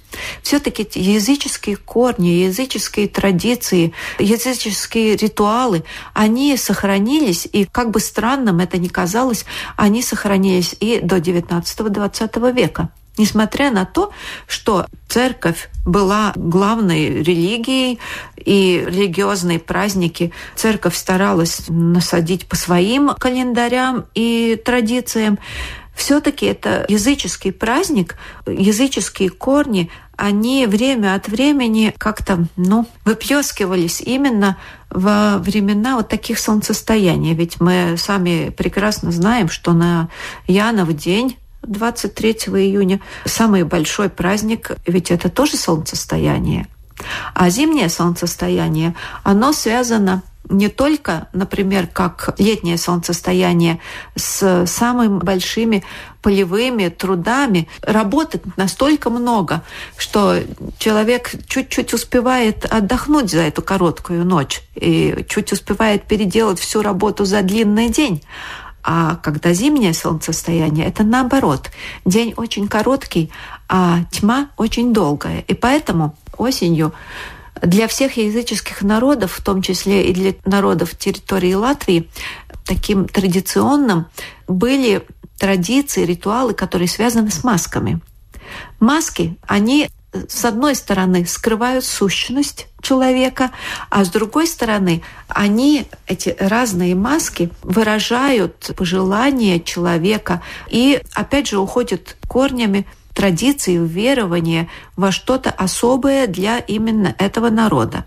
все-таки 0.43 0.89
языческие 0.95 1.77
корни, 1.77 2.29
языческие 2.29 3.07
традиции, 3.07 3.93
языческие 4.19 5.17
ритуалы, 5.17 5.85
они 6.15 6.57
сохранились, 6.57 7.47
и 7.53 7.67
как 7.67 7.91
бы 7.91 8.01
странным 8.01 8.61
это 8.61 8.79
ни 8.79 8.89
казалось, 8.89 9.45
они 9.77 10.03
сохранились 10.03 10.75
и 10.81 11.01
до 11.01 11.19
XIX-XX 11.19 12.53
века 12.55 12.89
несмотря 13.19 13.71
на 13.71 13.85
то, 13.85 14.13
что 14.47 14.87
церковь 15.09 15.69
была 15.85 16.33
главной 16.37 17.23
религией, 17.23 17.99
и 18.37 18.85
религиозные 18.87 19.59
праздники 19.59 20.33
церковь 20.55 20.97
старалась 20.97 21.65
насадить 21.69 22.47
по 22.47 22.57
своим 22.57 23.11
календарям 23.15 24.07
и 24.15 24.61
традициям, 24.65 25.39
все-таки 25.95 26.45
это 26.45 26.85
языческий 26.89 27.53
праздник, 27.53 28.17
языческие 28.47 29.31
корни, 29.31 29.91
они 30.17 30.67
время 30.67 31.15
от 31.15 31.29
времени 31.29 31.95
как-то, 31.97 32.47
ну, 32.57 32.87
выплескивались 33.05 34.01
именно 34.01 34.59
во 34.91 35.39
времена 35.39 35.97
вот 35.97 36.09
таких 36.09 36.39
солнцестояний. 36.39 37.35
Ведь 37.35 37.61
мы 37.61 37.97
сами 37.99 38.51
прекрасно 38.51 39.11
знаем, 39.11 39.49
что 39.49 39.73
на 39.73 40.09
Янов 40.47 40.95
день 40.95 41.37
23 41.67 42.33
июня. 42.33 43.01
Самый 43.25 43.65
большой 43.65 44.09
праздник, 44.09 44.73
ведь 44.87 45.11
это 45.11 45.29
тоже 45.29 45.57
солнцестояние. 45.57 46.67
А 47.35 47.51
зимнее 47.51 47.89
солнцестояние, 47.89 48.95
оно 49.23 49.53
связано 49.53 50.23
не 50.49 50.69
только, 50.69 51.29
например, 51.33 51.87
как 51.87 52.35
летнее 52.39 52.79
солнцестояние 52.79 53.81
с 54.15 54.67
самыми 54.67 55.19
большими 55.19 55.85
полевыми 56.23 56.89
трудами. 56.89 57.69
Работы 57.83 58.41
настолько 58.57 59.11
много, 59.11 59.63
что 59.97 60.39
человек 60.79 61.33
чуть-чуть 61.49 61.95
успевает 61.95 62.65
отдохнуть 62.65 63.31
за 63.31 63.41
эту 63.41 63.63
короткую 63.63 64.25
ночь 64.25 64.63
и 64.75 65.25
чуть 65.29 65.53
успевает 65.53 66.05
переделать 66.05 66.59
всю 66.59 66.83
работу 66.83 67.25
за 67.25 67.43
длинный 67.43 67.89
день. 67.89 68.23
А 68.89 69.17
когда 69.17 69.53
зимнее 69.53 69.93
солнцестояние, 69.93 70.87
это 70.87 71.03
наоборот. 71.03 71.73
День 72.05 72.35
очень 72.37 72.69
короткий, 72.69 73.33
а 73.69 74.05
тьма 74.13 74.51
очень 74.57 74.93
долгая. 74.93 75.41
И 75.49 75.55
поэтому 75.55 76.17
осенью 76.37 76.95
для 77.61 77.89
всех 77.89 78.17
языческих 78.17 78.83
народов, 78.83 79.33
в 79.33 79.43
том 79.43 79.61
числе 79.61 80.09
и 80.09 80.15
для 80.15 80.35
народов 80.45 80.97
территории 80.97 81.55
Латвии, 81.55 82.09
таким 82.65 83.09
традиционным 83.09 84.07
были 84.47 85.05
традиции, 85.37 86.05
ритуалы, 86.05 86.55
которые 86.55 86.87
связаны 86.87 87.33
с 87.33 87.43
масками. 87.43 87.99
Маски, 88.79 89.37
они 89.49 89.91
с 90.29 90.45
одной 90.45 90.75
стороны, 90.75 91.27
скрывают 91.27 91.85
сущность 91.85 92.69
человека, 92.81 93.51
а 93.91 94.05
с 94.05 94.09
другой 94.09 94.47
стороны, 94.47 95.03
они, 95.29 95.87
эти 96.07 96.37
разные 96.39 96.95
маски, 96.95 97.51
выражают 97.63 98.71
пожелания 98.77 99.61
человека 99.61 100.43
и, 100.69 101.01
опять 101.15 101.49
же, 101.49 101.59
уходят 101.59 102.17
корнями 102.29 102.87
традиции, 103.17 103.79
верования 103.79 104.69
во 104.95 105.11
что-то 105.11 105.51
особое 105.51 106.27
для 106.27 106.59
именно 106.59 107.15
этого 107.19 107.49
народа. 107.49 108.05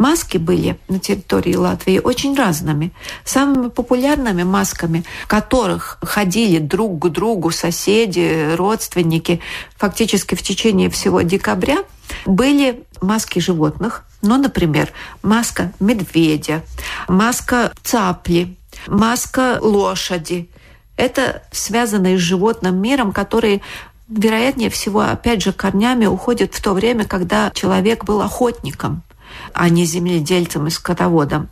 Маски 0.00 0.38
были 0.38 0.78
на 0.88 0.98
территории 0.98 1.54
Латвии 1.54 2.00
очень 2.02 2.34
разными. 2.34 2.90
Самыми 3.22 3.68
популярными 3.68 4.44
масками, 4.44 5.04
которых 5.26 5.98
ходили 6.00 6.58
друг 6.58 6.98
к 6.98 7.08
другу 7.10 7.50
соседи, 7.50 8.54
родственники, 8.56 9.42
фактически 9.76 10.34
в 10.34 10.42
течение 10.42 10.88
всего 10.88 11.20
декабря, 11.20 11.84
были 12.24 12.82
маски 13.02 13.40
животных, 13.40 14.06
ну, 14.22 14.38
например, 14.38 14.90
маска 15.22 15.70
медведя, 15.80 16.64
маска 17.06 17.70
цапли, 17.82 18.56
маска 18.86 19.58
лошади. 19.60 20.48
Это 20.96 21.42
связанные 21.52 22.16
с 22.16 22.22
животным 22.22 22.80
миром, 22.80 23.12
которые 23.12 23.60
вероятнее 24.08 24.70
всего, 24.70 25.00
опять 25.00 25.42
же, 25.42 25.52
корнями 25.52 26.06
уходят 26.06 26.54
в 26.54 26.62
то 26.62 26.72
время, 26.72 27.04
когда 27.04 27.50
человек 27.50 28.04
был 28.04 28.22
охотником 28.22 29.02
а 29.52 29.68
не 29.68 29.84
земледельцем 29.84 30.66
и 30.66 30.70
скотоводом. 30.70 31.48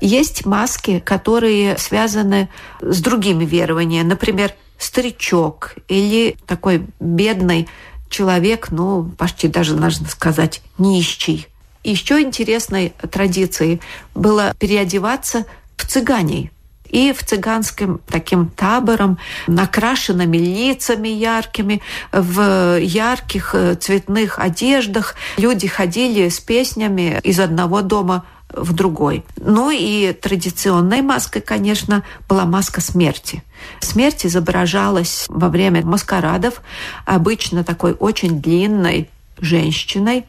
Есть 0.00 0.46
маски, 0.46 0.98
которые 0.98 1.78
связаны 1.78 2.48
с 2.80 3.00
другими 3.00 3.44
верованиями. 3.44 4.08
Например, 4.08 4.54
старичок 4.78 5.74
или 5.88 6.36
такой 6.46 6.86
бедный 7.00 7.68
человек, 8.08 8.68
ну, 8.70 9.10
почти 9.16 9.48
даже, 9.48 9.76
можно 9.76 10.08
сказать, 10.08 10.62
нищий. 10.78 11.48
Еще 11.82 12.22
интересной 12.22 12.94
традицией 13.10 13.80
было 14.14 14.54
переодеваться 14.58 15.44
в 15.76 15.86
цыганей 15.86 16.50
и 16.88 17.12
в 17.12 17.24
цыганским 17.24 18.00
таким 18.06 18.48
табором, 18.48 19.18
накрашенными 19.46 20.36
лицами 20.36 21.08
яркими, 21.08 21.82
в 22.12 22.78
ярких 22.78 23.54
э, 23.54 23.74
цветных 23.74 24.38
одеждах. 24.38 25.16
Люди 25.36 25.66
ходили 25.66 26.28
с 26.28 26.40
песнями 26.40 27.20
из 27.22 27.40
одного 27.40 27.82
дома 27.82 28.24
в 28.50 28.72
другой. 28.72 29.24
Ну 29.36 29.70
и 29.70 30.12
традиционной 30.12 31.02
маской, 31.02 31.40
конечно, 31.40 32.04
была 32.28 32.44
маска 32.44 32.80
смерти. 32.80 33.42
Смерть 33.80 34.26
изображалась 34.26 35.26
во 35.28 35.48
время 35.48 35.84
маскарадов, 35.84 36.62
обычно 37.04 37.64
такой 37.64 37.92
очень 37.92 38.40
длинной 38.40 39.10
женщиной 39.38 40.26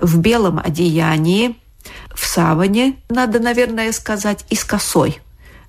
в 0.00 0.18
белом 0.18 0.60
одеянии, 0.62 1.56
в 2.14 2.24
саване, 2.26 2.96
надо, 3.08 3.40
наверное, 3.40 3.92
сказать, 3.92 4.44
и 4.48 4.54
с 4.54 4.64
косой. 4.64 5.20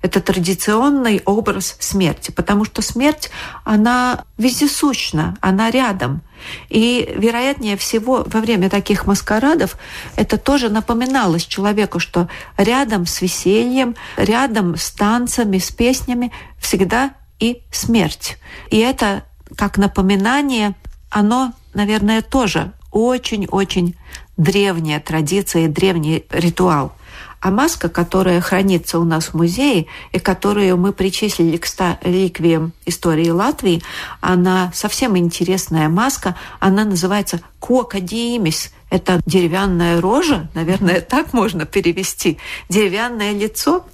Это 0.02 0.20
традиционный 0.20 1.22
образ 1.24 1.76
смерти, 1.80 2.30
потому 2.30 2.64
что 2.64 2.82
смерть, 2.82 3.30
она 3.64 4.24
вездесущна, 4.36 5.36
она 5.40 5.70
рядом. 5.70 6.22
И, 6.68 7.12
вероятнее 7.16 7.76
всего, 7.76 8.24
во 8.26 8.40
время 8.40 8.70
таких 8.70 9.06
маскарадов 9.06 9.76
это 10.16 10.38
тоже 10.38 10.68
напоминалось 10.68 11.44
человеку, 11.44 11.98
что 11.98 12.28
рядом 12.56 13.06
с 13.06 13.20
весельем, 13.20 13.96
рядом 14.16 14.76
с 14.76 14.90
танцами, 14.90 15.58
с 15.58 15.70
песнями 15.70 16.32
всегда 16.58 17.14
и 17.40 17.62
смерть. 17.70 18.38
И 18.70 18.78
это 18.78 19.24
как 19.56 19.78
напоминание, 19.78 20.74
оно, 21.10 21.52
наверное, 21.74 22.22
тоже 22.22 22.72
очень-очень 22.92 23.96
древняя 24.36 25.00
традиция 25.00 25.64
и 25.64 25.68
древний 25.68 26.24
ритуал. 26.30 26.92
А 27.40 27.50
маска, 27.50 27.88
которая 27.88 28.40
хранится 28.40 28.98
у 28.98 29.04
нас 29.04 29.26
в 29.26 29.34
музее 29.34 29.86
и 30.12 30.18
которую 30.18 30.76
мы 30.76 30.92
причислили 30.92 31.56
к 31.56 31.66
100 31.66 31.98
реликвиям 32.02 32.72
истории 32.84 33.30
Латвии, 33.30 33.82
она 34.20 34.72
совсем 34.74 35.16
интересная 35.16 35.88
маска. 35.88 36.36
Она 36.58 36.84
называется 36.84 37.40
кокадиимис. 37.60 38.72
Это 38.90 39.20
деревянная 39.26 40.00
рожа, 40.00 40.48
наверное, 40.54 41.00
так 41.08 41.32
можно 41.32 41.64
перевести. 41.64 42.38
Деревянное 42.68 43.32
лицо. 43.32 43.86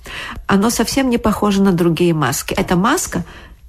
Оно 0.47 0.71
совсем 0.71 1.11
не 1.11 1.19
похоже 1.19 1.63
на 1.63 1.73
другие 1.73 2.15
маски. 2.15 2.55
Эта 2.55 2.77
маска 2.77 3.25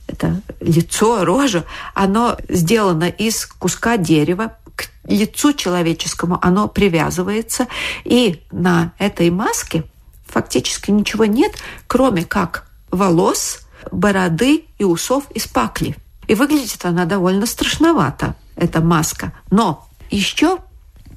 это 0.08 0.42
лицо, 0.60 1.26
рожа, 1.26 1.66
оно 1.94 2.38
сделано 2.48 3.06
из 3.06 3.46
куска 3.46 3.98
дерева, 3.98 4.58
к 4.76 4.90
лицу 5.06 5.54
человеческому 5.54 6.40
оно 6.42 6.68
привязывается, 6.68 7.68
и 8.04 8.44
на 8.52 8.94
этой 8.98 9.30
маске 9.30 9.84
фактически 10.26 10.92
ничего 10.92 11.26
нет, 11.26 11.54
кроме 11.88 12.24
как 12.24 12.68
волос, 12.92 13.62
бороды 13.92 14.66
и 14.78 14.84
усов 14.84 15.30
из 15.32 15.48
пакли. 15.48 15.96
И 16.28 16.36
выглядит 16.36 16.86
она 16.86 17.06
довольно 17.06 17.46
страшновато, 17.46 18.36
эта 18.56 18.82
маска. 18.82 19.34
Но 19.52 19.88
еще 20.10 20.60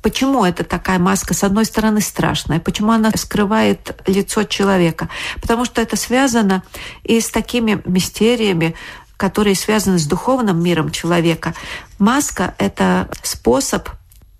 Почему 0.02 0.44
это 0.44 0.62
такая 0.62 0.98
маска, 0.98 1.34
с 1.34 1.42
одной 1.42 1.64
стороны, 1.64 2.00
страшная? 2.00 2.60
Почему 2.60 2.92
она 2.92 3.10
скрывает 3.16 4.00
лицо 4.06 4.44
человека? 4.44 5.08
Потому 5.42 5.64
что 5.64 5.82
это 5.82 5.96
связано 5.96 6.62
и 7.02 7.20
с 7.20 7.30
такими 7.30 7.82
мистериями, 7.84 8.76
которые 9.18 9.56
связаны 9.56 9.98
с 9.98 10.06
духовным 10.06 10.62
миром 10.62 10.90
человека. 10.90 11.52
Маска— 11.98 12.54
это 12.58 13.10
способ 13.22 13.90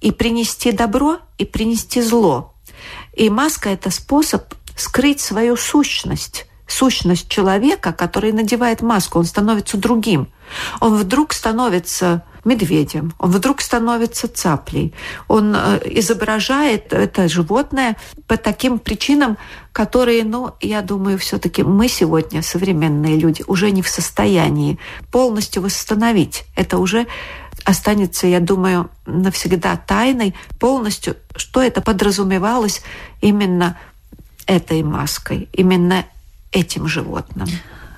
и 0.01 0.13
принести 0.13 0.73
добро, 0.73 1.19
и 1.37 1.45
принести 1.45 2.01
зло. 2.01 2.55
И 3.13 3.29
маска— 3.29 3.69
это 3.71 3.91
способ 3.91 4.55
скрыть 4.77 5.21
свою 5.21 5.57
сущность, 5.57 6.47
сущность 6.69 7.29
человека, 7.29 7.93
который 7.93 8.33
надевает 8.33 8.81
маску, 8.81 9.19
он 9.19 9.25
становится 9.25 9.77
другим. 9.77 10.29
Он 10.81 10.97
вдруг 10.97 11.33
становится 11.33 12.23
медведем, 12.49 13.13
он 13.19 13.31
вдруг 13.31 13.61
становится 13.61 14.27
цаплей. 14.29 14.93
Он 15.29 15.55
э, 15.55 15.81
изображает 15.85 16.93
это 16.93 17.29
животное 17.29 17.97
по 18.27 18.37
таким 18.37 18.79
причинам, 18.79 19.37
которые, 19.73 20.25
ну, 20.25 20.55
я 20.61 20.83
думаю, 20.83 21.19
все-таки 21.19 21.63
мы 21.63 21.89
сегодня, 21.89 22.43
современные 22.43 23.17
люди, 23.17 23.45
уже 23.47 23.71
не 23.71 23.83
в 23.83 23.89
состоянии 23.89 24.79
полностью 25.13 25.63
восстановить. 25.63 26.45
Это 26.57 26.79
уже 26.79 27.07
останется, 27.65 28.27
я 28.27 28.41
думаю, 28.41 28.91
навсегда 29.07 29.77
тайной 29.77 30.35
полностью, 30.59 31.17
что 31.37 31.63
это 31.63 31.81
подразумевалось 31.81 32.83
именно 33.21 33.77
этой 34.47 34.83
маской, 34.83 35.49
именно 35.53 36.05
этим 36.51 36.89
животным. 36.89 37.49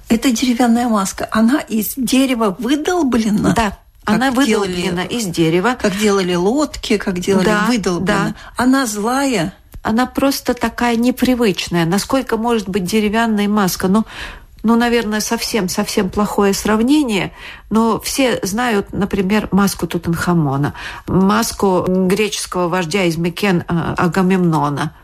Эта 0.08 0.32
деревянная 0.32 0.88
маска, 0.88 1.28
она 1.30 1.60
из 1.60 1.94
дерева 1.96 2.56
выдолблена? 2.58 3.54
Да, 3.54 3.78
она 4.14 4.30
выдолблена 4.30 5.02
делали, 5.02 5.06
из 5.08 5.26
дерева. 5.26 5.76
Как 5.80 5.96
делали 5.96 6.34
лодки, 6.34 6.96
как 6.96 7.18
делали 7.18 7.44
да, 7.44 7.66
выдолблена. 7.68 8.04
Да. 8.28 8.34
Она 8.56 8.86
злая? 8.86 9.54
Она 9.82 10.06
просто 10.06 10.54
такая 10.54 10.96
непривычная. 10.96 11.86
Насколько 11.86 12.36
может 12.36 12.68
быть 12.68 12.84
деревянная 12.84 13.48
маска? 13.48 13.88
Ну, 13.88 14.04
ну, 14.62 14.76
наверное, 14.76 15.20
совсем-совсем 15.20 16.10
плохое 16.10 16.52
сравнение, 16.52 17.32
но 17.70 17.98
все 17.98 18.40
знают, 18.42 18.92
например, 18.92 19.48
маску 19.52 19.86
Тутанхамона, 19.86 20.74
маску 21.06 21.86
греческого 21.88 22.68
вождя 22.68 23.04
из 23.04 23.16
Микен 23.16 23.64
э, 23.66 23.94
Агамемнона– 23.96 24.94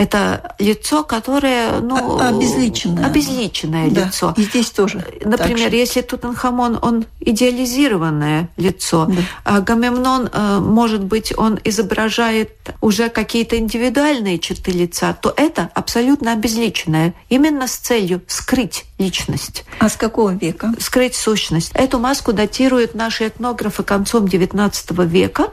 это 0.00 0.54
лицо, 0.58 1.04
которое, 1.04 1.80
ну, 1.80 2.18
обезличенное, 2.18 3.04
обезличенное 3.04 3.90
да. 3.90 4.06
лицо. 4.06 4.34
И 4.38 4.44
здесь 4.44 4.70
тоже. 4.70 5.04
Например, 5.22 5.70
если 5.74 6.00
Тутанхамон, 6.00 6.78
он 6.80 7.04
идеализированное 7.20 8.48
лицо, 8.56 9.04
да. 9.04 9.20
а 9.44 9.60
Гамемнон, 9.60 10.30
э, 10.32 10.58
может 10.60 11.04
быть, 11.04 11.36
он 11.36 11.60
изображает 11.64 12.50
уже 12.80 13.10
какие-то 13.10 13.58
индивидуальные 13.58 14.38
черты 14.38 14.70
лица, 14.70 15.12
то 15.20 15.34
это 15.36 15.68
абсолютно 15.74 16.32
обезличенное, 16.32 17.12
именно 17.28 17.68
с 17.68 17.76
целью 17.76 18.22
скрыть 18.26 18.86
личность. 18.98 19.64
А 19.80 19.90
с 19.90 19.96
какого 19.96 20.30
века? 20.30 20.72
Скрыть 20.78 21.14
сущность. 21.14 21.72
Эту 21.74 21.98
маску 21.98 22.32
датируют 22.32 22.94
наши 22.94 23.28
этнографы 23.28 23.82
концом 23.82 24.24
XIX 24.24 25.06
века. 25.06 25.50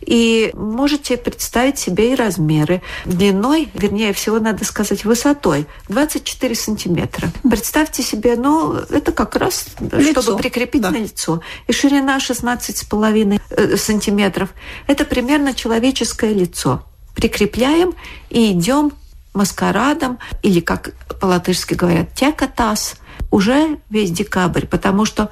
И 0.00 0.50
можете 0.54 1.16
представить 1.16 1.78
себе 1.78 2.12
и 2.12 2.14
размеры. 2.14 2.82
Длиной, 3.04 3.68
вернее 3.74 4.12
всего, 4.12 4.38
надо 4.38 4.64
сказать, 4.64 5.04
высотой 5.04 5.66
24 5.88 6.54
сантиметра. 6.54 7.30
Представьте 7.42 8.02
себе, 8.02 8.36
ну, 8.36 8.74
это 8.74 9.12
как 9.12 9.36
раз, 9.36 9.66
лицо. 9.80 10.22
чтобы 10.22 10.38
прикрепить 10.38 10.82
да. 10.82 10.90
на 10.90 10.96
лицо. 10.96 11.40
И 11.66 11.72
ширина 11.72 12.18
16,5 12.18 13.40
э, 13.50 13.76
сантиметров. 13.76 14.50
Это 14.86 15.04
примерно 15.04 15.54
человеческое 15.54 16.32
лицо. 16.32 16.84
Прикрепляем 17.14 17.94
и 18.30 18.52
идем 18.52 18.92
маскарадом, 19.34 20.18
или, 20.42 20.60
как 20.60 20.94
по-латышски 21.20 21.74
говорят, 21.74 22.14
текатас, 22.14 22.96
уже 23.30 23.78
весь 23.90 24.10
декабрь, 24.10 24.66
потому 24.66 25.04
что 25.04 25.30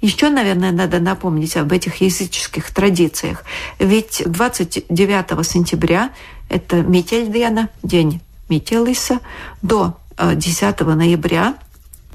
еще, 0.00 0.30
наверное, 0.30 0.72
надо 0.72 0.98
напомнить 0.98 1.56
об 1.56 1.72
этих 1.72 2.00
языческих 2.00 2.70
традициях. 2.70 3.44
Ведь 3.78 4.22
29 4.24 5.46
сентября 5.46 6.10
это 6.48 6.82
Метельдена, 6.82 7.68
день 7.82 8.20
Метелиса, 8.48 9.20
до 9.62 9.98
10 10.18 10.80
э, 10.80 10.84
ноября 10.84 11.54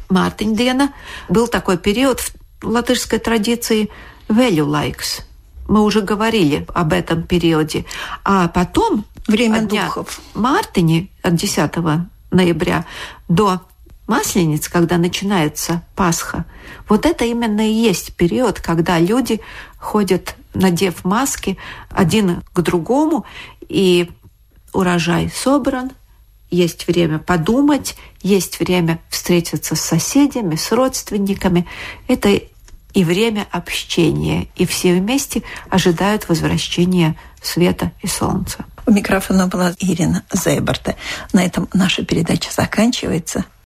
Мартиндена 0.09 0.93
был 1.29 1.47
такой 1.47 1.77
период 1.77 2.19
в 2.19 2.33
латышской 2.63 3.19
традиции 3.19 3.89
Велюлайкс. 4.29 5.21
Мы 5.67 5.81
уже 5.81 6.01
говорили 6.01 6.65
об 6.73 6.93
этом 6.93 7.23
периоде. 7.23 7.85
А 8.23 8.47
потом 8.47 9.05
Время 9.27 9.63
духов. 9.63 10.21
Мартине 10.35 11.09
от 11.23 11.35
10 11.35 11.71
ноября 12.31 12.85
до 13.27 13.61
Маслениц, 14.07 14.69
когда 14.69 14.97
начинается 14.97 15.83
Пасха, 15.95 16.45
вот 16.87 17.05
это 17.05 17.25
именно 17.25 17.67
и 17.67 17.73
есть 17.73 18.13
период, 18.15 18.59
когда 18.59 18.99
люди 18.99 19.41
ходят, 19.79 20.35
надев 20.53 21.03
маски 21.03 21.57
один 21.89 22.43
к 22.53 22.61
другому, 22.61 23.25
и 23.67 24.11
урожай 24.73 25.31
собран, 25.33 25.91
есть 26.51 26.87
время 26.87 27.19
подумать, 27.19 27.95
есть 28.21 28.59
время 28.59 28.99
встретиться 29.09 29.75
с 29.75 29.81
соседями, 29.81 30.55
с 30.55 30.71
родственниками. 30.71 31.67
Это 32.07 32.29
и 32.93 33.03
время 33.03 33.47
общения, 33.51 34.47
и 34.55 34.65
все 34.65 34.93
вместе 34.93 35.43
ожидают 35.69 36.29
возвращения 36.29 37.15
света 37.41 37.91
и 38.01 38.07
солнца. 38.07 38.65
У 38.85 38.91
микрофона 38.91 39.47
была 39.47 39.73
Ирина 39.79 40.23
Зейберта. 40.31 40.95
На 41.33 41.43
этом 41.43 41.67
наша 41.73 42.05
передача 42.05 42.51
заканчивается. 42.51 43.45